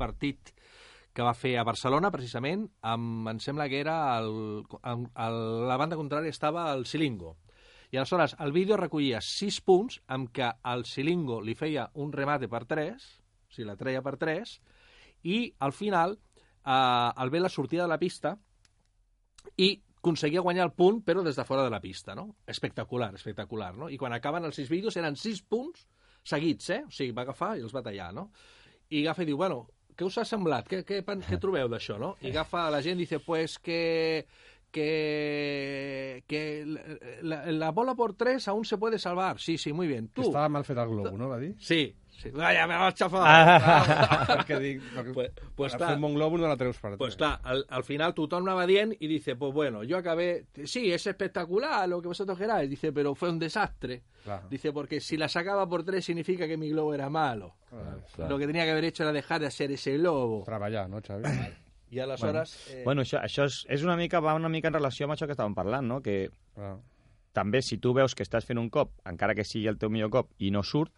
[0.00, 0.56] partit
[1.12, 3.96] que va fer a Barcelona, precisament, amb, em sembla que era...
[4.18, 5.38] El, amb, el,
[5.68, 7.36] la banda contrària estava el Silingo.
[7.92, 12.48] I aleshores el vídeo recollia sis punts amb què el Silingo li feia un remate
[12.48, 13.04] per tres,
[13.44, 14.56] o sigui, la treia per tres,
[15.28, 18.32] i al final eh, el Vela sortia de la pista
[19.60, 22.38] i aconseguia guanyar el punt, però des de fora de la pista, no?
[22.46, 23.90] Espectacular, espectacular, no?
[23.92, 25.84] I quan acaben els sis vídeos eren sis punts
[26.24, 26.80] seguits, eh?
[26.88, 28.30] O sigui, va agafar i els va tallar, no?
[28.88, 29.66] I agafa i diu, bueno,
[29.96, 30.68] què us ha semblat?
[30.70, 32.14] Què, què, què trobeu d'això, no?
[32.22, 33.82] I agafa la gent i dice, pues que
[34.72, 36.64] que, que
[37.22, 39.38] la, la bola por tres aún se puede salvar.
[39.38, 40.08] Sí, sí, muy bien.
[40.08, 40.22] Tú.
[40.22, 41.52] estava mal fet el globo, no, va dir?
[41.60, 42.30] Sí, sí.
[42.30, 43.22] Vaya, me vas xafar.
[43.26, 44.44] Ah.
[44.60, 47.64] dic, perquè Pues, pues clar, un bon globo no la treus per pues clar, al,
[47.68, 52.00] al final tothom anava dient y dice, pues bueno, yo acabé, sí, es espectacular lo
[52.00, 54.02] que vosotros queráis, dice, pero fue un desastre.
[54.24, 54.48] Clar.
[54.48, 57.56] Dice, porque si la sacaba por tres significa que mi globo era malo.
[57.68, 57.98] Clar.
[58.14, 58.30] Clar.
[58.30, 60.44] Lo que tenía que haber hecho era dejar de hacer ese globo.
[60.44, 61.24] Treballar, no, Xavi?
[61.92, 62.54] I aleshores...
[62.70, 65.26] Eh, Bueno, això, això és, és una mica, va una mica en relació amb això
[65.28, 66.00] que estàvem parlant, no?
[66.00, 66.76] Que Ah.
[67.32, 70.10] també si tu veus que estàs fent un cop, encara que sigui el teu millor
[70.12, 70.92] cop, i no surt,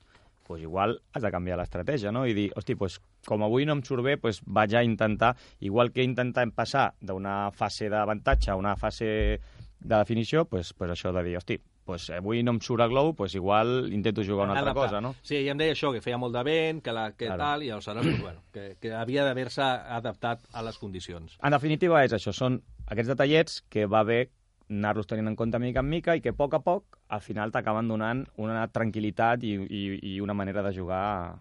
[0.47, 2.27] pues igual has de canviar l'estratègia, no?
[2.29, 5.91] I dir, hosti, pues, com avui no em surt bé, pues vaig a intentar, igual
[5.93, 9.41] que intentem passar d'una fase d'avantatge a una fase
[9.81, 13.11] de definició, pues, pues això de dir, hosti, pues avui no em surt el glow,
[13.15, 14.89] pues igual intento jugar una altra adaptar.
[14.89, 15.15] cosa, no?
[15.21, 17.43] Sí, i em deia això, que feia molt de vent, que, la, que Claro.
[17.43, 21.37] tal, i aleshores, pues, bueno, que, que havia d'haver-se adaptat a les condicions.
[21.43, 24.31] En definitiva és això, són aquests detallets que va bé
[24.71, 27.53] anar-los tenint en compte mica en mica i que a poc a poc al final
[27.53, 29.83] t'acaben donant una tranquil·litat i, i,
[30.15, 31.37] i una manera de jugar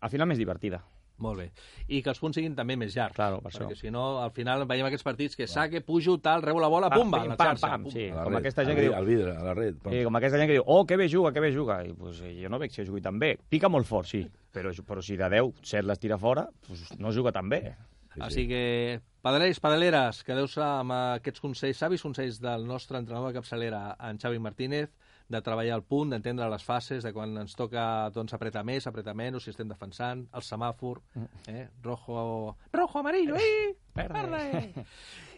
[0.00, 0.82] al final més divertida.
[1.20, 1.50] Molt bé.
[1.92, 3.12] I que els punts siguin també més llargs.
[3.14, 3.76] Claro, per perquè això.
[3.76, 7.20] si no, al final veiem aquests partits que saque, pujo, tal, rebo la bola, pumba,
[7.20, 7.68] a la pam, xarxa.
[7.74, 7.92] pam, pum.
[7.92, 8.06] sí.
[8.08, 9.76] A la com red, aquesta gent que diu- Al vidre, a la red.
[9.82, 9.92] pam.
[9.92, 11.84] Sí, com aquesta gent que diu, oh, que bé juga, que bé juga.
[11.84, 13.34] I pues, eh, jo no veig si jugui tan bé.
[13.50, 17.12] Pica molt fort, sí, però, però si de 10, 7 les tira fora, pues, no
[17.12, 17.76] juga tan bé.
[18.14, 23.38] Sí, Així que, padalers, padaleres, quedeu-se amb aquests consells, savis consells del nostre entrenador de
[23.38, 24.90] capçalera, en Xavi Martínez,
[25.30, 29.14] de treballar al punt, d'entendre les fases, de quan ens toca doncs, apretar més, apretar
[29.14, 30.98] menys, si estem defensant, el semàfor,
[31.46, 31.68] eh?
[31.84, 33.76] rojo, rojo, amarillo, eh?
[33.94, 34.86] verde.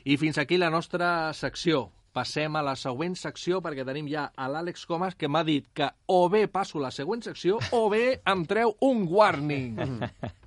[0.08, 1.90] I fins aquí la nostra secció.
[2.12, 5.86] Passem a la següent secció perquè tenim ja a l'Àlex Comas que m'ha dit que
[6.12, 9.78] o bé passo la següent secció o bé em treu un warning.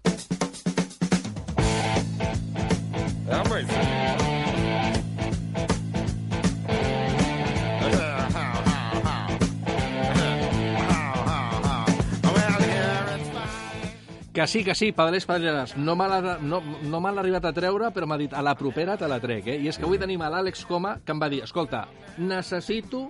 [14.36, 18.04] Que sí, que sí, padres, padreres, no me l'ha no, no arribat a treure, però
[18.04, 19.62] m'ha dit a la propera te la trec, eh?
[19.64, 21.86] I és que avui tenim a l'Àlex Coma, que em va dir, escolta,
[22.18, 23.06] necessito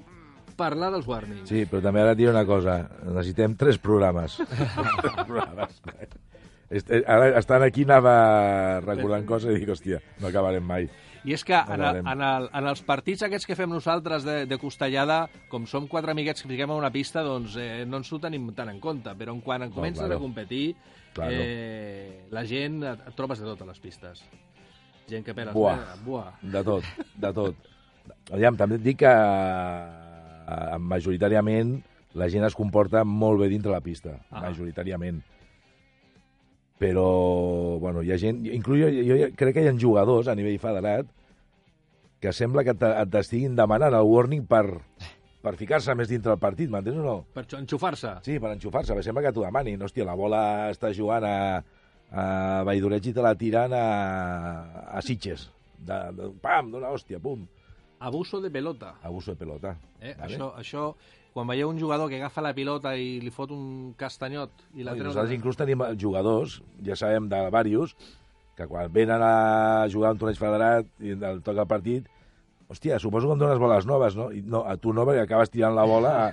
[0.56, 1.50] parlar dels warnings.
[1.50, 2.78] Sí, però també ara et diré una cosa.
[3.08, 4.38] Necessitem tres programes.
[5.02, 5.82] tres programes.
[6.70, 8.16] Este- Ara, estant aquí, anava
[8.86, 10.86] recordant coses i dic, hòstia, no acabarem mai.
[11.26, 14.44] I és que en, el, en, el, en els partits aquests que fem nosaltres de,
[14.46, 18.14] de costellada, com som quatre amiguets que fiquem a una pista, doncs eh, no ens
[18.14, 20.20] ho tenim tant en compte, però en quan en comences claro.
[20.20, 20.76] a competir,
[21.16, 21.32] Claro.
[21.40, 24.22] eh, la gent et, trobes de tot a les pistes.
[25.08, 25.54] Gent que pera...
[25.56, 25.96] Buah.
[26.04, 26.32] Buah.
[26.42, 26.84] De tot,
[27.22, 27.70] de tot.
[28.34, 31.78] Aviam, també et dic que eh, majoritàriament
[32.16, 34.42] la gent es comporta molt bé dintre la pista, Ah.
[34.48, 35.22] majoritàriament.
[36.80, 37.08] Però,
[37.80, 38.44] bueno, hi ha gent...
[38.52, 41.08] Inclús jo, jo crec que hi ha jugadors a nivell federat
[42.20, 44.82] que sembla que t'estiguin demanant el warning per,
[45.46, 47.16] per ficar-se més dintre el partit, m'entens o no?
[47.36, 48.16] Per enxufar-se.
[48.26, 49.82] Sí, per enxufar-se, perquè sembla que t'ho demanin.
[49.86, 50.40] Hòstia, la bola
[50.74, 51.36] està jugant a,
[52.10, 52.24] a
[52.66, 53.84] Valldoreig i te la tiren a,
[54.90, 55.50] a Sitges.
[55.86, 57.46] De, de, pam, d'una hòstia, pum.
[58.06, 58.96] Abuso de pelota.
[59.06, 59.76] Abuso de pelota.
[60.02, 60.16] Eh?
[60.18, 60.34] Vale.
[60.34, 60.88] Això, això,
[61.36, 64.94] quan veieu un jugador que agafa la pilota i li fot un castanyot i la
[64.94, 65.12] No, treu...
[65.12, 67.96] nosaltres inclús tenim jugadors, ja sabem de diversos,
[68.56, 72.08] que quan venen a jugar un torneig federat i el toca el partit,
[72.70, 74.32] hòstia, suposo que em dones boles noves, no?
[74.34, 76.32] I no, a tu no, perquè acabes tirant la bola a...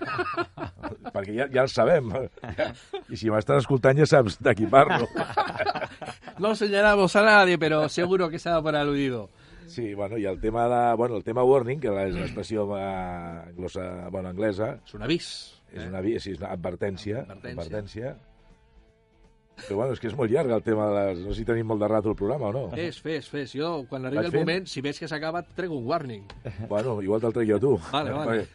[1.14, 2.08] perquè ja, ja el sabem.
[3.12, 5.08] I si m'estàs escoltant ja saps de qui parlo.
[6.38, 9.28] No señalamos a nadie, pero seguro que se ha por aludido.
[9.68, 12.82] Sí, bueno, i el tema de, bueno, el tema warning, que és l'expressió eh,
[13.52, 15.28] anglosa, bueno, anglesa, És un avís.
[15.72, 17.62] és una, avi- sí, és una advertència, Advertència.
[17.62, 18.14] advertència.
[19.66, 21.20] Però bueno, és que és molt llarg el tema de les...
[21.22, 22.62] No sé si tenim molt de rato el programa o no.
[22.74, 23.52] Fes, fes, fes.
[23.54, 24.42] Jo, quan arribi Vaig el fent?
[24.42, 26.24] moment, si veig que s'acaba, et trego un warning.
[26.68, 27.72] Bueno, igual te'l trec jo a tu.
[27.92, 28.46] Vale, vale.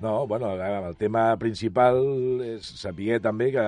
[0.00, 1.96] No, bueno, a el tema principal
[2.44, 3.66] és saber també que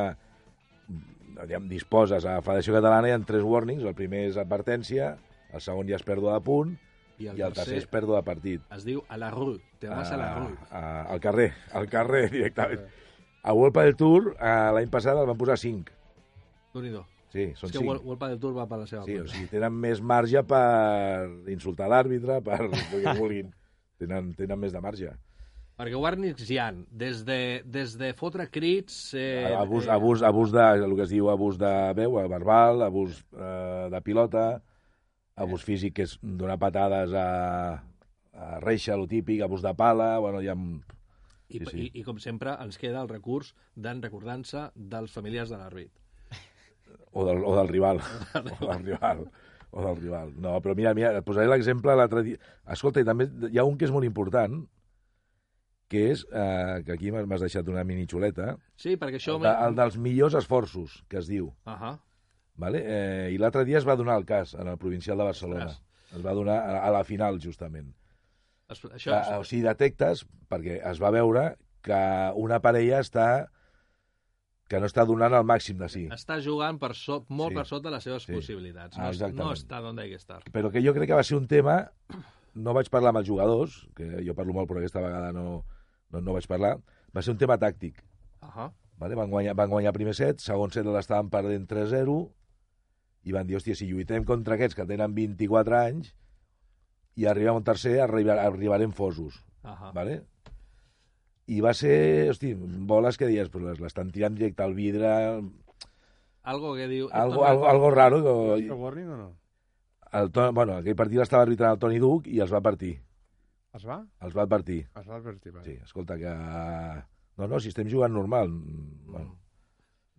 [1.40, 3.84] aviam, disposes a Federació Catalana hi ha tres warnings.
[3.86, 5.14] El primer és advertència,
[5.52, 6.74] el segon ja és pèrdua de punt
[7.22, 8.62] I i el tercer és pèrdua de partit.
[8.76, 9.58] es diu a la rue.
[9.80, 10.56] Te vas a la Ah, rue.
[10.70, 12.82] a- al carrer, al carrer directament.
[13.46, 15.92] A World Padel Tour eh, l'any passat el van posar 5.
[16.84, 17.04] Déu nhi
[17.36, 17.86] Sí, són És que 5.
[17.90, 19.32] World, Padel Tour va per la seva Sí, o banda.
[19.34, 23.54] sigui, tenen més marge per insultar l'àrbitre, per el que vulguin.
[24.00, 25.10] Tenen, tenen més de marge.
[25.76, 28.96] Perquè warnings hi han, des de, des de fotre crits...
[29.16, 32.84] Eh, abús, eh, abús, abús de, el que es diu abús de veu, eh, verbal,
[32.84, 34.46] abús eh, de pilota,
[35.36, 37.26] abús físic, que és donar patades a,
[38.32, 40.56] a reixa, lo típic, abús de pala, bueno, hi ha...
[40.56, 41.82] I, sí, sí.
[41.84, 45.92] I, I, com sempre, ens queda el recurs d'en recordant-se dels familiars de l'àrbit.
[47.16, 48.00] O del, o del rival.
[48.36, 49.22] o del rival.
[49.72, 50.32] O del rival.
[50.40, 52.40] No, però mira, mira, et posaré l'exemple l'altre dia.
[52.74, 54.58] Escolta, i també hi ha un que és molt important,
[55.88, 59.36] que és, eh, que aquí m'has deixat una mini xuleta, Sí, perquè això...
[59.38, 61.52] el, de, el dels millors esforços, que es diu.
[61.64, 61.94] Ahà.
[62.56, 62.80] Vale?
[62.84, 65.68] Eh, I l'altre dia es va donar el cas en el provincial de Barcelona.
[66.16, 67.92] Es va donar a, a la final, justament.
[68.72, 71.52] Es- Això, o sigui, detectes, perquè es va veure
[71.86, 71.98] que
[72.34, 73.28] una parella està
[74.68, 76.06] que no està donant el màxim de si.
[76.08, 77.56] Està jugant per so, molt Sí.
[77.60, 78.32] per sota les seves Sí.
[78.32, 78.98] possibilitats.
[78.98, 79.44] Ah, No, exactament.
[79.44, 80.42] no està on que estar.
[80.52, 81.92] Però que jo crec que va ser un tema...
[82.56, 85.64] No vaig parlar amb els jugadors, que jo parlo molt, però aquesta vegada no,
[86.10, 86.78] no, no vaig parlar.
[87.14, 87.98] Va ser un tema tàctic.
[88.40, 88.72] Ahà.
[88.96, 89.14] Vale?
[89.14, 92.32] Van, guanyar, van guanyar primer set, segon set l'estaven perdent 3-0,
[93.24, 96.14] i van dir, hòstia, si lluitem contra aquests que tenen 24 anys,
[97.14, 99.44] i arribem a un tercer, arribar, arribarem fosos.
[99.62, 99.92] Ahà.
[99.92, 100.22] Vale?
[101.46, 105.10] I va ser, hosti, boles que dies, les- l'estan tirant directe al vidre,
[106.46, 107.08] Algo que diu...
[107.12, 108.20] algo, algo, algo raro.
[108.22, 109.32] Que, warning o no?
[110.16, 112.92] el, bueno, aquell partit l'estava arbitrant el Toni Duc i els va partir.
[113.74, 113.96] Es va?
[114.22, 114.86] Els va advertir.
[114.96, 115.52] Es va advertir.
[115.56, 115.64] va.
[115.64, 116.30] Sí, escolta, que...
[117.36, 118.48] No, no, si estem jugant normal.
[119.10, 119.34] Bueno,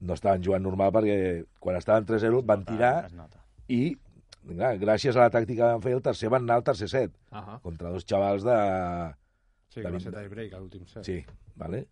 [0.01, 1.15] no estaven jugant normal perquè
[1.63, 3.39] quan estaven 3-0 van tirar Es nota.
[3.67, 3.95] i
[4.51, 7.15] clar, gràcies a la tàctica que van fer el tercer van anar al tercer set
[7.31, 7.57] Ahà.
[7.63, 8.59] contra dos xavals de...
[9.77, 11.05] Sí, que va ser tie break a l'últim set.
[11.07, 11.21] Sí,
[11.55, 11.85] vale?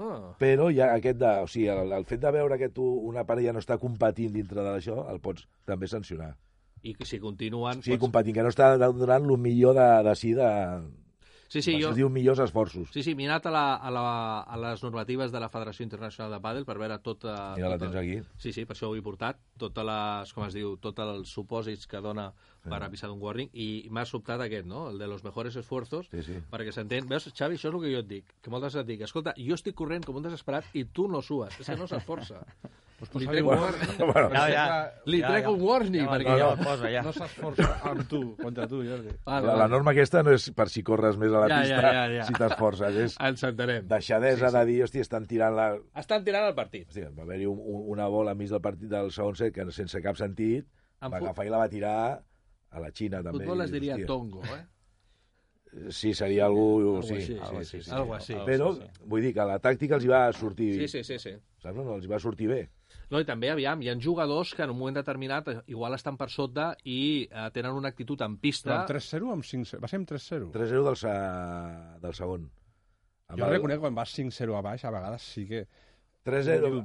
[0.00, 0.30] Ah.
[0.38, 3.52] però ja aquest de, o sigui, el, el fet de veure que tu, una parella
[3.52, 6.30] no està competint dintre d'això, el pots també sancionar.
[6.86, 7.82] I que si continuen...
[7.82, 10.46] Sí, pots- competint, que no està donant el millor de, de si de...
[11.50, 11.90] sí, sí, Sí, jo...
[11.90, 12.88] Es diu millors esforços.
[12.94, 14.04] Sí, sí, m'he anat a, la, a, la,
[14.46, 17.34] a les normatives de la Federació Internacional de Pàdel per veure tota...
[17.58, 18.20] Mira, la tens aquí.
[18.38, 19.40] Sí, sí, per això ho he portat.
[19.60, 22.30] Totes les, com es diu, tots els supòsits que dona
[22.64, 23.50] per avisar d'un warning.
[23.52, 26.38] I m'ha sobtat aquest, no?, el de los mejores esfuerzos, Sí, sí.
[26.52, 27.08] perquè s'entén.
[27.10, 28.34] Veus, Xavi, això és el que jo et dic.
[28.40, 31.22] Que moltes vegades et dic, escolta, jo estic corrent com un desesperat i tu no
[31.24, 31.56] sues.
[31.60, 32.44] És que no s'esforça.
[33.00, 33.92] Pues Li posa trec un un warning.
[34.12, 34.64] Bueno, Ja, ja.
[35.08, 35.50] Li Ja, trec ja.
[35.54, 36.48] un warning, Ja, perquè ja, jo...
[36.52, 37.02] el posa, ja.
[37.06, 39.14] No s'esforça amb tu, contra tu, Jordi.
[39.24, 41.62] Vale, la, la norma aquesta no és per si corres més a la Ja, ja,
[41.64, 42.26] pista, ja, ja.
[42.28, 43.86] si t'esforces, és Ens entenem.
[43.88, 45.68] deixadesa de dir, hòstia, estan tirant la...
[46.04, 46.84] Estan tirant el partit.
[46.92, 50.02] Hòstia, va haver-hi un, un, una bola enmig del partit del segon set que sense
[50.04, 50.68] cap sentit
[51.00, 53.40] En va agafar i la va tirar a la Xina, també.
[53.46, 54.60] Futbol es diria hòstia, tongo, eh?
[55.94, 56.66] Sí, seria algú...
[56.80, 57.90] Algo sí, així, algo sí, sí, sí.
[57.94, 58.34] algo així.
[58.44, 58.72] Però,
[59.06, 61.32] vull dir que la tàctica els hi va sortir, Sí, sí, sí, sí.
[61.62, 61.76] saps?
[61.78, 62.60] No, els hi va sortir bé.
[63.10, 66.16] No, i també, aviam, hi ha jugadors que en un moment determinat eh, igual estan
[66.16, 68.76] per sota i eh, tenen una actitud en Però pista...
[68.84, 69.80] amb 3-0 o amb 5-0?
[69.82, 70.50] Va ser amb 3-0?
[70.54, 71.14] 3-0 del, sa...
[72.04, 72.44] del segon.
[73.30, 75.64] Amb Jo el- reconec que quan vas 5-0 a baix, a vegades sí que...
[76.24, 76.84] 3-0...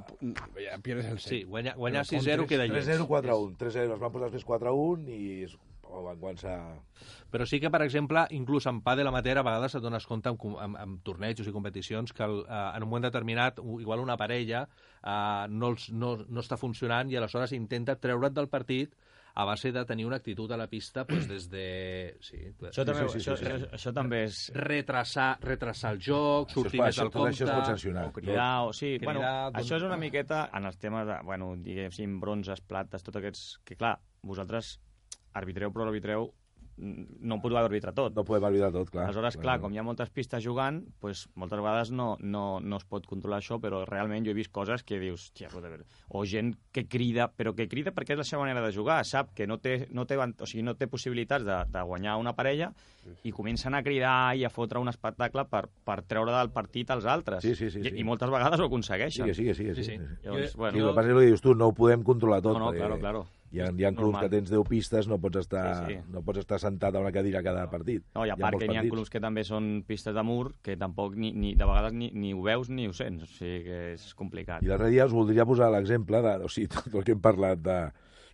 [0.63, 1.47] Ja pierdes el Sí, set.
[1.51, 2.85] guanyar, guanyar Però 6-0 contres- queda lleig.
[2.89, 3.57] 3-0, 4-1.
[3.61, 5.21] 3-0, es van posar després 4-1 i
[5.95, 6.57] oh, van començar...
[7.31, 10.37] Però sí que, per exemple, inclús en pàdel amateur a vegades et dones compte en,
[10.39, 14.15] com- en, en tornejos i competicions que el, eh, en un moment determinat igual una
[14.19, 14.65] parella
[15.01, 18.95] eh, no, els, no, no està funcionant i aleshores intenta treure't del partit
[19.35, 21.65] a base de tenir una actitud a la pista pues, des de...
[22.23, 22.37] Sí,
[22.69, 23.51] Això també, sí, sí, això, sí, sí.
[23.51, 24.37] això, això també és...
[24.55, 27.33] retrasar, retrasar el joc, Això sortir fa- més tot compte...
[27.33, 28.05] això es pot sancionar.
[28.07, 31.17] O cridar, o sí, Cridar, bueno, doncs- això és una miqueta en els temes de,
[31.27, 33.43] bueno, diguéssim, bronzes, plates, tots aquests...
[33.67, 34.77] Que clar, vosaltres
[35.35, 36.29] arbitreu, però l'arbitreu
[36.77, 38.15] mm, no podeu arbitrar tot.
[38.15, 39.05] No podem oblidar tot, clar.
[39.09, 42.85] Aleshores, clar, com hi ha moltes pistes jugant, pues, moltes vegades no, no, no es
[42.89, 46.25] pot controlar això, però realment jo he vist coses que dius, tia, puta, veure", o
[46.25, 49.47] gent que crida, però que crida perquè és la seva manera de jugar, sap que
[49.47, 52.71] no té, no té, van- o sigui, no té possibilitats de, de guanyar una parella
[53.25, 57.05] i comencen a cridar i a fotre un espectacle per, per treure del partit als
[57.09, 57.41] altres.
[57.45, 57.99] Sí, sí, sí, I, sí.
[58.01, 59.33] I moltes vegades ho Sí, aconsegueixen.
[59.33, 59.65] sí, sí, que sí.
[59.73, 59.97] Sí, sí.
[59.97, 60.17] sí.
[60.23, 62.03] Llavors, Jo- bueno, Sí, el que passa és el que dius tu, no ho podem
[62.03, 62.53] controlar tot.
[62.53, 63.25] no, no, perquè claro, claro.
[63.55, 65.99] Hi ha, hi ha clubs que tens 10 pistes, no pots estar, Sí, sí.
[66.11, 68.03] no pots estar sentat a una cadira cada partit.
[68.17, 70.23] No, i a Hi ha part que n'hi ha clubs que també són pistes de
[70.27, 73.31] mur que tampoc ni, ni, de vegades ni, ni ho veus ni ho sents, o
[73.31, 74.65] sigui que és complicat.
[74.65, 77.63] I l'altre dia us voldria posar l'exemple de, o sigui, tot el que hem parlat
[77.63, 77.79] de,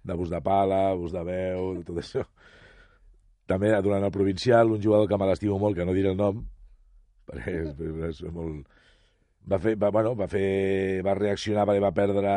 [0.09, 2.25] de bus de pala, bus de veu, de tot això.
[3.51, 6.41] També durant el provincial, un jugador que me l'estimo molt, que no diré el nom,
[7.29, 7.75] perquè és,
[8.09, 8.65] és molt...
[9.49, 12.33] Va, fer, va, bueno, va, fer, va reaccionar perquè va perdre...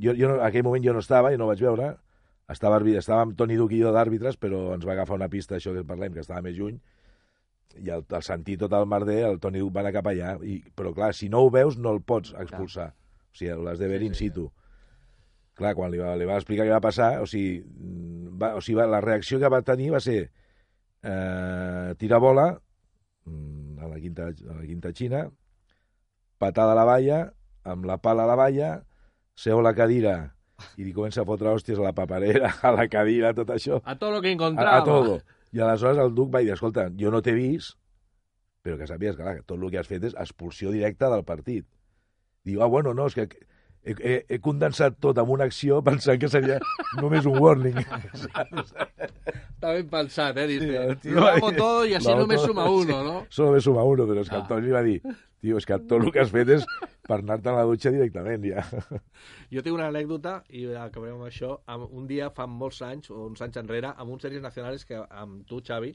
[0.00, 1.90] Jo, jo no, en aquell moment jo no estava i no vaig veure.
[2.50, 5.74] Estava, estava amb Toni Duc i jo d'àrbitres, però ens va agafar una pista, això
[5.76, 6.80] que parlem, que estava més lluny,
[7.78, 10.34] i al, al sentir tot el merder, el Toni Duc va anar cap allà.
[10.42, 12.90] I, però clar, si no ho veus, no el pots expulsar.
[13.30, 14.48] O sigui, l'has de veure in situ.
[15.60, 17.60] Clar, quan li va, li va explicar què va passar, o sigui,
[18.40, 22.48] va, o sigui va, la reacció que va tenir va ser eh, tirar bola
[23.28, 25.26] mm, a la quinta, a la quinta xina,
[26.40, 27.20] patada a la valla,
[27.68, 28.70] amb la pala a la valla,
[29.36, 30.14] seu a la cadira
[30.76, 33.78] i li comença a fotre hòsties a la paperera, a la cadira, tot això.
[33.84, 34.80] A tot lo que A, encontrava.
[34.80, 35.20] a todo.
[35.52, 37.76] I aleshores el duc va dir, escolta, jo no t'he vist,
[38.64, 41.24] però que sàpies que clar, que tot el que has fet és expulsió directa del
[41.24, 41.64] partit.
[42.44, 43.24] Diu, ah, bueno, no, és que
[43.82, 46.58] he, he, he condensat tot en una acció pensant que seria
[47.00, 47.80] només un warning.
[49.60, 50.46] Està ben pensat, eh?
[50.48, 53.04] Dice, Sí, lo hago todo y así només suma uno, sí.
[53.08, 53.26] no?
[53.28, 54.48] Solo me suma uno, però és que el Ah.
[54.48, 55.00] Toni li va dir,
[55.42, 56.66] tio, és que tot el que has fet és
[57.08, 58.64] per anar-te a la dutxa directament, ja.
[59.52, 61.56] Jo tinc una anècdota, i acabarem amb això.
[61.88, 65.44] Un dia, fa molts anys, o uns anys enrere, amb uns sèries nacionals que, amb
[65.48, 65.94] tu, Xavi,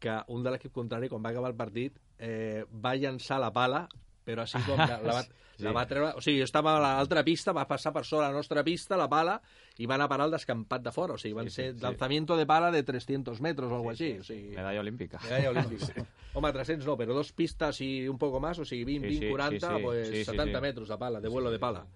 [0.00, 3.86] que un de l'equip contrari, quan va acabar el partit, eh, va llançar la pala
[4.24, 5.22] però així com la, la, va,
[5.62, 6.14] la va treure...
[6.18, 9.08] O sigui, jo estava a l'altra pista, va passar per sobre la nostra pista, la
[9.12, 9.36] pala,
[9.78, 11.14] i va anar a parar al descampat de fora.
[11.14, 11.80] O sigui, van Sí, sí, ser sí.
[11.82, 14.18] lanzamiento de pala de 300 metros o algo així.
[14.20, 15.18] O sigui, Medalla olímpica.
[15.24, 16.06] medalla olímpica.
[16.34, 19.26] Home, 300 no, però dos pistes i un poco más, o sigui, 20, Sí, 20,
[19.26, 19.82] sí, 40, sí, sí.
[19.82, 20.62] pues Sí, sí, 70 sí.
[20.62, 21.86] metres de pala, de vuelo de pala.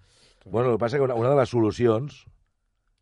[0.45, 2.25] Bueno, el que passa que una, una de les solucions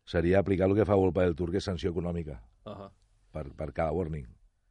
[0.04, 2.90] seria aplicar el que fa Volpa del Tour, que és sanció econòmica Uh -huh.
[3.32, 4.26] per, per cada warning.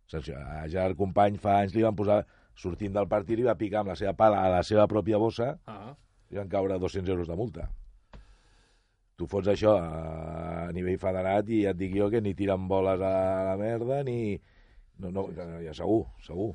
[0.06, 0.38] Sanció.
[0.38, 3.90] A Gerard Company fa anys li van posar, sortint del partit, i va picar amb
[3.90, 5.96] la seva pala a la seva pròpia bossa Uh -huh.
[6.30, 7.70] i van caure 200 euros de multa.
[9.18, 12.68] Tu fots això a, a nivell federat i ja et dic jo que ni tiren
[12.70, 13.12] boles a
[13.52, 14.38] la merda ni...
[15.02, 15.28] No, no,
[15.62, 16.52] ja segur, segur.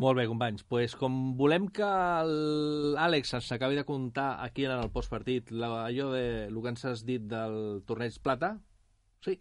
[0.00, 0.64] Molt bé, companys.
[0.68, 1.88] Pues, com volem que
[2.28, 6.84] l'Àlex ens acabi de contar aquí en el postpartit la- allò de el que ens
[6.88, 8.54] has dit del torneig Plata,
[9.24, 9.38] sí.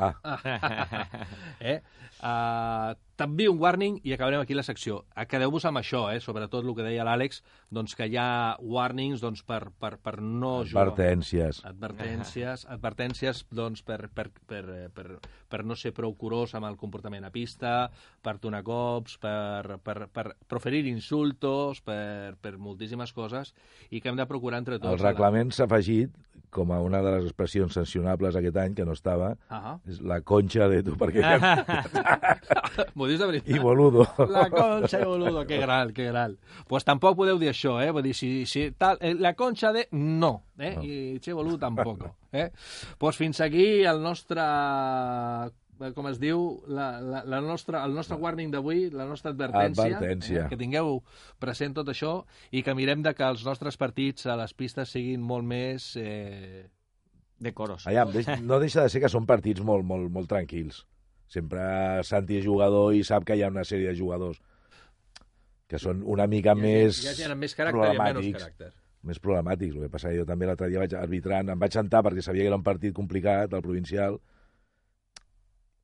[0.00, 0.14] Ah,
[1.60, 1.78] eh?
[2.20, 2.92] Uh,
[3.22, 5.02] també un warning i acabarem aquí la secció.
[5.14, 6.18] Eh, Quedeu-vos amb això, eh?
[6.20, 10.62] sobretot el que deia l'Àlex, doncs que hi ha warnings doncs, per, per, per no
[10.64, 10.88] jugar.
[10.88, 11.62] advertències.
[11.68, 14.64] Advertències, advertències doncs, per, per, per,
[14.96, 15.06] per,
[15.52, 17.76] per no ser prou curós amb el comportament a pista,
[18.22, 23.54] per donar cops, per, per, per proferir insultos, per, per moltíssimes coses,
[23.90, 24.98] i que hem de procurar entre tots...
[24.98, 26.10] El reglament s'ha afegit
[26.52, 30.20] com a una de les expressions sancionables aquest any, que no estava, Ah és la
[30.20, 31.22] conxa de tu, perquè...
[32.96, 33.52] M'ho dius de veritat?
[33.54, 34.06] I boludo.
[34.32, 36.36] La concha de boludo, que gran, que gran.
[36.68, 37.90] Pues tampoc podeu dir això, eh?
[37.92, 39.86] Vull dir, si, si tal, eh, la concha de...
[39.92, 40.74] No, eh?
[40.76, 40.84] No.
[40.84, 42.50] I che boludo tampoc, eh?
[42.98, 44.42] Pues fins aquí el nostre
[45.82, 49.88] eh, com es diu, la, la, la nostra, el nostre warning d'avui, la nostra advertència,
[49.96, 50.44] Advertència.
[50.44, 51.00] Eh, que tingueu
[51.42, 52.20] present tot això
[52.54, 55.92] i que mirem de que els nostres partits a les pistes siguin molt més...
[56.00, 56.68] Eh...
[57.42, 57.88] Decoros.
[57.90, 58.04] Allà,
[58.38, 60.84] no deixa de ser que són partits molt, molt, molt tranquils.
[61.32, 61.62] Sempre
[62.04, 64.40] Santi és jugador i sap que hi ha una sèrie de jugadors
[65.72, 68.68] que són una mica més ha gent amb més caràcter i menys caràcter.
[69.08, 69.78] més problemàtics.
[69.78, 72.52] El que passa jo també l'altre dia vaig arbitrant, em vaig sentar perquè sabia que
[72.52, 74.18] era un partit complicat, el provincial,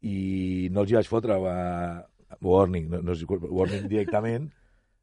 [0.05, 2.05] i no els hi vaig fotre uh,
[2.45, 3.17] warning, no, no,
[3.49, 4.51] warning directament,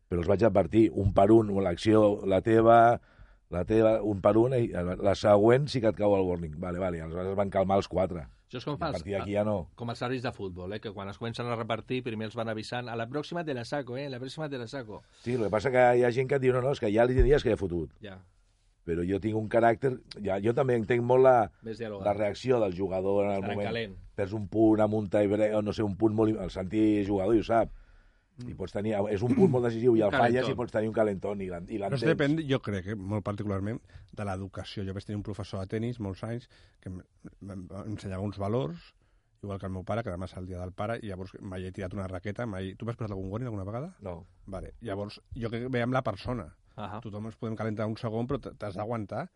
[0.05, 2.79] però els vaig advertir, un per un, l'acció, la teva,
[3.51, 6.53] la teva, un per un, i la següent sí que et cau el warning.
[6.61, 8.27] Vale, vale, aleshores es van calmar els quatre.
[8.45, 9.55] Això és com A fa els, d'aquí ja no.
[9.75, 10.79] com els àrbits de futbol, eh?
[10.79, 13.65] que quan es comencen a repartir primer els van avisant a la pròxima te la
[13.65, 14.05] saco, eh?
[14.09, 15.01] la pròxima te la saco.
[15.23, 16.93] Sí, el que passa que hi ha gent que et diu, no, no, és que
[16.93, 17.91] ja li diries que ja he fotut.
[18.05, 18.19] Ja,
[18.85, 19.95] Però jo tinc un caràcter...
[20.21, 23.67] Ja, jo també entenc molt la, la reacció del jugador en el Estarà moment.
[23.71, 23.95] calent.
[24.15, 26.37] perds un punt amb un no sé, un punt molt...
[26.37, 27.73] El Santi és jugador i ho sap.
[28.43, 28.93] I pots tenir...
[29.13, 30.51] És un punt molt decisiu i el falles calentón.
[30.51, 32.03] i pots tenir un calentón i l'en- i No l'entens.
[32.09, 33.79] depèn, jo crec, eh, molt particularment,
[34.11, 34.83] de l'educació.
[34.83, 36.49] Jo vaig tenir un professor de tennis molts anys
[36.81, 36.91] que
[37.41, 38.93] m'ensenyava uns valors,
[39.41, 41.63] igual que el meu pare, que demà és el dia del pare, i llavors mai
[41.65, 42.73] he tirat una raqueta, mai...
[42.75, 43.93] Tu m'has posat algun warning alguna vegada?
[44.01, 44.25] No.
[44.47, 44.73] Vale.
[44.81, 46.49] Llavors, jo crec que ve amb la persona.
[46.75, 46.99] Ahà.
[47.01, 49.29] Tothom ens podem calentar un segon, però t'has d'aguantar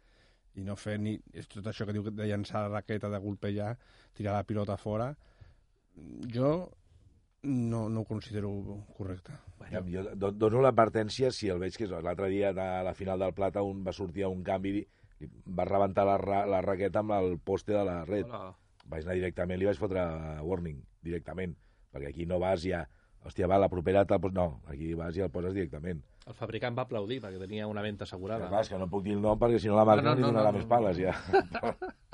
[0.56, 1.14] i no fer ni...
[1.32, 3.78] És tot això que diu de llançar la raqueta, de golpejar,
[4.18, 5.14] tirar la pilota fora.
[6.34, 6.72] Jo
[7.44, 8.50] no, no ho considero
[8.98, 9.32] correcte.
[9.72, 13.20] Ja, jo do- dono l'advertència si el veig que és l'altre dia a la final
[13.20, 14.80] del Plata un va sortir a un canvi
[15.20, 18.26] i va rebentar la, ra la raqueta amb el poste de la red.
[18.26, 18.56] Hola.
[18.90, 20.02] Vaig anar directament, li vaig fotre
[20.42, 21.54] warning directament,
[21.94, 22.86] perquè aquí no vas ja
[23.26, 24.32] hòstia, va, la propera pos...
[24.34, 26.00] No, aquí vas i el poses directament.
[26.26, 28.48] El fabricant va aplaudir perquè tenia una venda Que, assegurada.
[28.48, 30.16] clar, és que no puc dir el nom perquè si no la marca No, no,
[30.16, 30.70] no, li no, donarà no, més no.
[30.70, 31.14] pales, ja.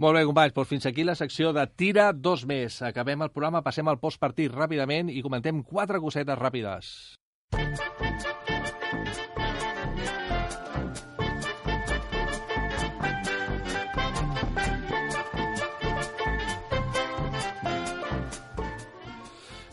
[0.00, 2.80] Molt bé, companys, doncs fins aquí la secció de Tira dos més.
[2.86, 6.94] Acabem el programa, passem al postpartit ràpidament i comentem quatre cosetes ràpides.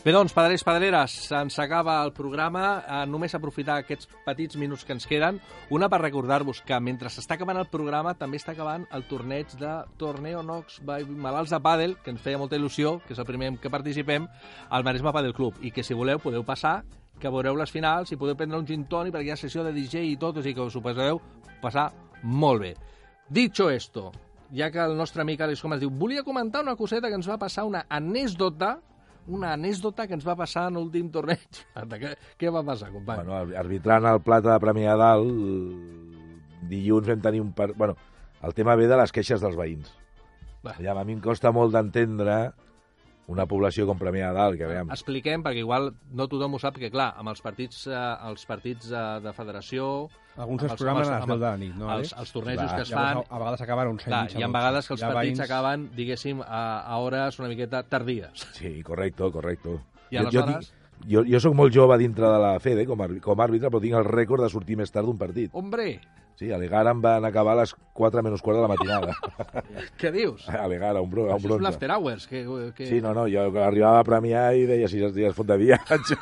[0.04, 2.84] Bé, doncs, padrers, padreres, se'ns acaba el programa.
[2.86, 5.40] Eh, només aprofitar aquests petits minuts que ens queden.
[5.74, 9.72] Una per recordar-vos que mentre s'està acabant el programa també està acabant el torneig de
[9.98, 13.50] Torneo Nox by Malalts de Pàdel, que ens feia molta il·lusió, que és el primer
[13.58, 14.30] què participem,
[14.70, 15.58] al Maresme Pàdel Club.
[15.66, 16.84] I que si voleu podeu passar,
[17.18, 19.74] que veureu les finals i podeu prendre un gin tònic perquè hi ha sessió de
[19.74, 21.18] DJ i tot, o sigui que us ho passareu
[21.60, 21.90] passar
[22.22, 22.76] molt bé.
[23.28, 24.12] Dicho esto,
[24.54, 27.36] ja que el nostre amic Àlex Comas diu volia comentar una coseta que ens va
[27.36, 28.76] passar, una anècdota
[29.28, 31.62] una anècdota que ens va passar en l'últim torneig.
[32.02, 33.22] què, què va passar, company?
[33.24, 37.52] Bueno, ar- arbitrant el Plata de Premià de Dalt, dilluns vam tenir un...
[37.56, 37.70] Par...
[37.76, 37.96] Bueno,
[38.42, 39.92] el tema ve de les queixes dels veïns.
[40.64, 40.74] Va.
[40.82, 42.38] Ja, a mi em costa molt d'entendre
[43.28, 44.88] una població com Premià de Dalt, que veiem...
[44.94, 47.98] Expliquem, perquè igual no tothom ho sap, que clar, amb els partits, eh,
[48.30, 50.08] els partits eh, de federació...
[50.38, 52.64] Alguns amb dels programes a les amb 10 de la nit, no, els, els tornejos
[52.64, 53.20] Clar, que es fan...
[53.20, 54.36] a, a vegades acaben a uns Clar, anys.
[54.38, 57.82] hi ha vegades que els ha partits veïns- acaben, diguéssim, a, a hores una miqueta
[57.84, 58.46] tardies.
[58.56, 59.80] Sí, correcto, correcto.
[60.14, 60.70] I aleshores...
[60.70, 63.70] tinc, jo, jo sóc molt jove dintre de la FEDE com, a, com a àrbitre,
[63.70, 65.50] però tinc el rècord de sortir més tard d'un partit.
[65.52, 65.98] Hombre,
[66.38, 69.16] Sí, a l'Egara em van acabar a les 4 menys quart de la matinada.
[69.98, 70.44] què dius?
[70.46, 71.64] a l'Egara, un, bro, un Això és bronze.
[71.64, 72.28] l'after hours.
[72.30, 72.44] Que,
[72.76, 72.86] que...
[72.86, 76.14] Sí, no, no, jo arribava a premiar i deia si dies fot de viatge.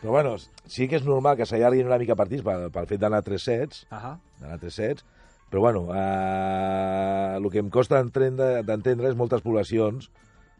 [0.00, 0.36] Però bueno,
[0.68, 3.44] sí que és normal que s'allarguin una mica partits pel, pel fet d'anar a tres
[3.44, 4.16] sets, Ahà.
[4.40, 5.04] d'anar a tres sets,
[5.48, 10.10] però bueno, eh, el que em costa d'entendre és moltes poblacions,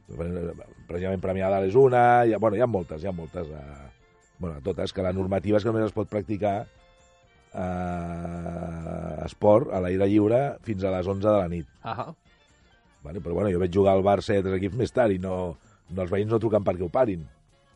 [0.08, 3.90] precisament Premiada és una, hi ha, bueno, hi ha moltes, hi ha moltes, eh,
[4.38, 6.66] bueno, totes, que la normativa és que només es pot practicar
[7.54, 11.68] eh, esport a l'aire lliure fins a les 11 de la nit.
[11.82, 12.08] Ahà.
[13.04, 13.20] Vale?
[13.20, 15.56] Però bueno, jo veig jugar al Barça i altres equips més tard i no,
[15.90, 17.24] no els veïns no truquen perquè ho parin,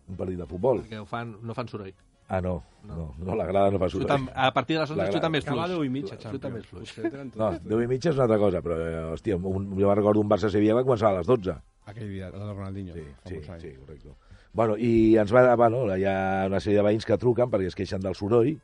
[0.08, 0.82] un partit de futbol.
[0.84, 1.92] Perquè ho fan, no fan soroll.
[2.28, 4.28] Ah, no, no, no, la grada no fa Xuta, soroll.
[4.36, 5.78] a partir de les 11 La- xuta més Acaba fluix.
[5.78, 6.90] 10 i mitja, Xuta més fluix.
[7.36, 9.96] No, el 10 i mitja és una altra cosa, però, eh, hòstia, un, jo me'n
[9.96, 11.54] recordo un Barça-Sevilla que començava a les 12.
[11.88, 12.94] Aquell dia, el de Ronaldinho.
[12.94, 13.04] Sí,
[13.44, 14.14] fa sí, sí, correcte.
[14.52, 16.18] Bueno, i ens va, bueno, hi ha
[16.48, 18.56] una sèrie de veïns que truquen perquè es queixen del soroll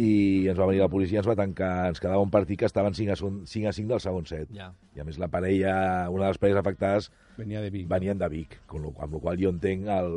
[0.00, 0.10] i
[0.48, 3.12] ens va venir la policia, ens va tancar, ens quedava un partit que estaven 5
[3.12, 4.52] a, 5 a 5 del segon set.
[4.54, 4.70] Ja.
[4.96, 5.74] I a més la parella,
[6.12, 7.88] una de les parelles afectades Venia de Vic.
[7.90, 10.16] venien de Vic, con lo, amb la qual jo entenc el,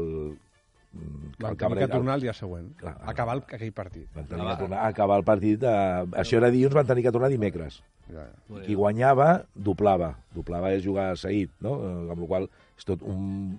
[0.94, 2.68] Van el tenir que tornar el dia següent.
[2.78, 2.94] Clar.
[3.10, 4.06] Acabar el, aquell partit.
[4.14, 5.64] Van tenir que tornar a acabar el partit.
[5.66, 7.80] Eh, això era dilluns, van tenir que tornar dimecres.
[8.12, 8.62] Ja, ja.
[8.66, 10.14] Qui guanyava, doblava.
[10.36, 11.80] Doblava és jugar seguit, no?
[11.82, 13.58] Eh, Amb la qual és tot un,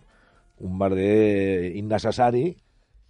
[0.62, 2.46] un merder innecessari,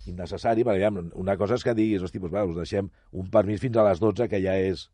[0.08, 3.76] innecessari, perquè una cosa és que diguis, hosti, doncs, va, us deixem un permís fins
[3.76, 4.88] a les 12, que ja és...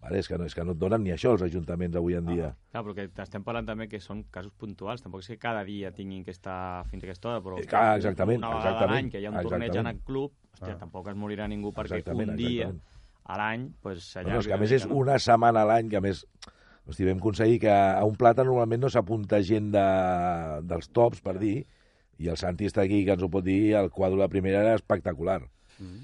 [0.00, 2.26] Vale, és, que no, és que no et donen ni això els ajuntaments avui en
[2.30, 2.52] dia.
[2.70, 5.90] Clar, però que estem parlant també que són casos puntuals, tampoc és que cada dia
[5.92, 8.94] tinguin que estar fins a aquesta hora, però Eh, clar, exactament, una vegada a exactament,
[8.94, 9.96] l'any que hi ha un torneig en exactament.
[9.98, 10.78] el club, hòstia, Ah.
[10.78, 12.82] tampoc es morirà ningú perquè Exactament, un dia exactament.
[13.24, 14.94] a l'any pues, No, no, és que a més una és no?
[14.96, 16.24] una setmana a l'any, que a més
[16.86, 19.82] hosti, vam aconseguir que a un plata normalment no s'apunta gent de,
[20.62, 21.66] dels tops, per dir,
[22.18, 24.60] i el Santi està aquí, que ens ho pot dir, el quadre de la primera
[24.62, 25.42] era espectacular.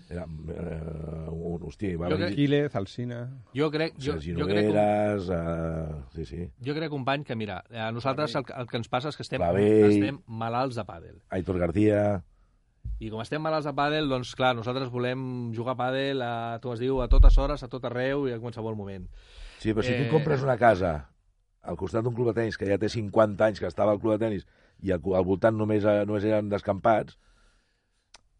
[0.09, 3.23] Era, eh, un, hosti, va venir Quílez, Alcina...
[3.57, 7.63] Jo crec, jo, Sergi jo, crec, Nogueres, eh, sí, sí, jo crec, company, que mira,
[7.73, 9.91] a nosaltres el, el que ens passa és que estem, Clavell.
[9.91, 11.19] estem malalts de pàdel.
[11.35, 12.05] Aitor García,
[13.03, 16.71] I com estem malalts de pàdel, doncs clar, nosaltres volem jugar a pàdel, a, tu
[16.71, 19.09] has diu, a totes hores, a tot arreu i a qualsevol moment.
[19.59, 21.09] Sí, però si Eh, tu compres una casa
[21.63, 24.15] al costat d'un club de tenis que ja té 50 anys que estava al club
[24.15, 24.47] de tenis
[24.85, 27.17] i al, al voltant només, eh, només eren descampats,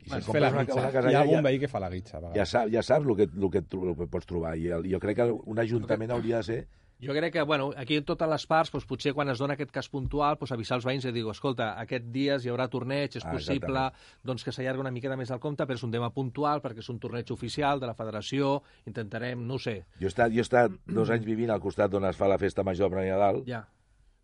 [0.05, 0.65] i si compres una,
[1.11, 3.17] Hi ha algun ja, veí que fa la guitza, a ja, saps, ja saps el
[3.17, 4.57] que, el que, el que pots trobar.
[4.61, 6.65] I el, jo crec que un ajuntament hauria de ser...
[7.05, 9.89] Jo crec que, bueno, aquí totes les parts, doncs, potser quan es dona aquest cas
[9.93, 13.33] puntual, doncs, avisar els veïns i dir, escolta, aquest dies hi haurà torneig, és Ah,
[13.35, 13.83] possible
[14.25, 16.89] doncs, que s'allargui una miqueta més el compte, però és un tema puntual, perquè és
[16.89, 20.47] un torneig oficial de la federació, intentarem, no ho sé, Jo he estat, jo he
[20.47, 23.45] estat dos anys vivint al costat d'on es fa la festa major a Premià Dalt,
[23.51, 23.65] ja,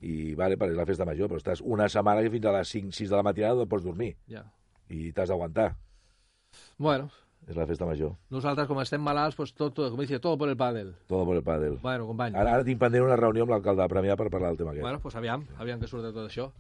[0.01, 2.71] i vale, perquè és la festa major, però estàs una setmana i fins a les
[2.73, 4.47] 5-6 de la matinada no pots dormir, ja.
[4.91, 5.73] I t'has d'aguantar.
[6.79, 7.11] Bueno,
[7.49, 8.13] És la festa major.
[8.31, 10.95] nosaltres, com estem malalts, pues, tot, tot, com dice, todo por el pàdel.
[11.09, 11.79] Todo por el pàdel.
[11.81, 12.37] Bueno, company.
[12.37, 14.83] Ara, ara tinc pendent una reunió amb l'alcalde de Premià per parlar del tema aquest.
[14.85, 16.51] Bueno, doncs aviam, aviam què surt de tot això.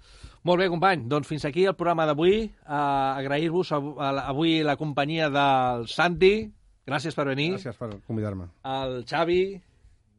[0.43, 2.45] Molt bé, company, doncs fins aquí el programa d'avui.
[2.65, 6.51] Uh, Agrair-vos av- a la- avui la companyia del Santi,
[6.87, 8.49] gràcies per venir, Gràcies per convidar-me.
[8.63, 9.61] al Xavi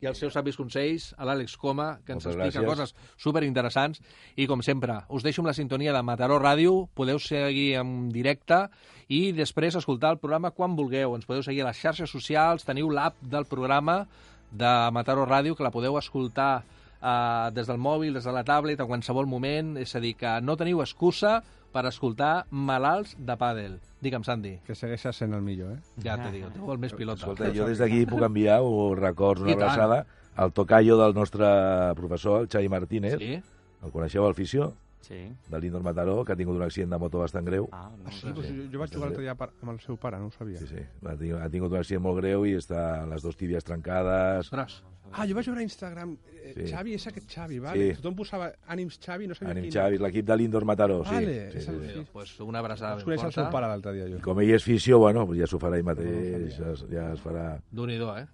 [0.01, 2.93] i els seus savis consells, a l'Àlex Coma, que ens Moltes explica gràcies.
[2.95, 4.01] coses superinteressants,
[4.35, 8.65] i com sempre, us deixo amb la sintonia de Mataró Ràdio, podeu seguir en directe
[9.07, 11.15] i després escoltar el programa quan vulgueu.
[11.15, 14.07] Ens podeu seguir a les xarxes socials, teniu l'app del programa
[14.51, 16.63] de Mataró Ràdio, que la podeu escoltar
[17.01, 20.37] eh, des del mòbil, des de la tablet, a qualsevol moment, és a dir, que
[20.41, 21.41] no teniu excusa
[21.71, 23.77] per escoltar malalts de pàdel.
[24.01, 24.57] Digue'm, Sandy.
[24.65, 26.01] Que segueixes sent el millor, eh?
[26.03, 27.21] Ja te digo, tu el més pilota.
[27.21, 31.47] Escolta, jo des d'aquí puc enviar un records, una abraçada al tocayo del nostre
[31.95, 33.17] professor, el Xavi Martínez.
[33.19, 33.35] Sí?
[33.81, 35.31] El coneixeu, el fisio, Sí.
[35.49, 37.67] de l'Indor Mataró, que ha tingut un accident de moto bastant greu.
[37.71, 40.19] Ah, no, Ah, sí, doncs jo, jo vaig jugar l'altre dia amb el seu pare,
[40.19, 40.57] no ho sabia.
[40.59, 40.83] Sí, sí.
[41.05, 44.45] Ha tingut, ha tingut un accident molt greu i està les dues tíbies trencades.
[44.47, 44.83] Ostres.
[45.13, 46.67] Ah, jo vaig veure a Instagram, eh, Sí.
[46.71, 47.89] Xavi, és aquest Xavi, vale.
[47.89, 47.95] Sí.
[48.01, 49.73] Tothom posava ànims Xavi, no sabia Anem quin.
[49.73, 51.11] Xavi, l'equip de l'Indor Mataró, sí.
[51.15, 51.89] Vale, sí, sí, sí.
[51.95, 52.05] sí.
[52.13, 53.51] Pues una abraçada ben conèixer el seu forta.
[53.51, 54.17] pare l'altre dia, jo.
[54.17, 56.85] I com ell és fisio, bueno, ja s'ho farà ell mateix, No, no ja, es-
[56.89, 57.61] ja es farà...
[57.71, 58.25] Déu-n'hi-do, eh?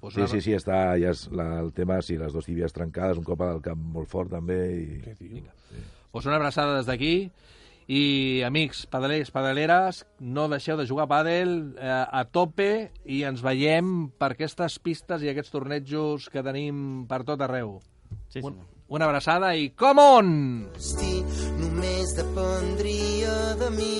[0.00, 2.72] Pues Sí, una- sí, sí, està, ja és la, el tema, sí, les dues tíbies
[2.72, 5.00] trencades, un cop al cap molt fort també, i...
[5.02, 5.42] Què diu?
[6.12, 7.30] Pues una abraçada des d'aquí.
[7.88, 13.42] I, amics, pedalers, pedaleres, no deixeu de jugar a pàdel eh, a tope i ens
[13.46, 17.76] veiem per aquestes pistes i aquests tornejos que tenim per tot arreu.
[18.26, 18.66] Sí, Un, senyor.
[18.88, 20.32] una abraçada i come on!
[20.74, 21.22] destí
[21.60, 23.92] només dependria de mi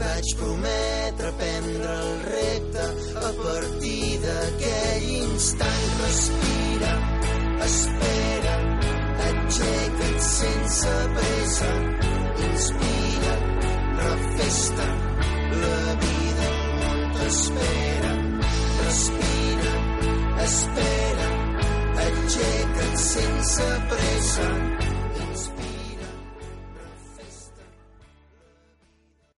[0.00, 2.84] vaig prometre prendre el repte
[3.28, 5.88] a partir d'aquell instant.
[6.00, 6.92] Respira,
[7.66, 8.54] espera,
[9.28, 11.70] aixeca't sense pressa,
[12.48, 13.34] inspira,
[14.00, 14.88] refesta,
[15.64, 18.14] la vida al món t'espera.
[18.82, 19.74] Respira,
[20.48, 21.28] espera,
[22.06, 24.48] aixeca't sense pressa,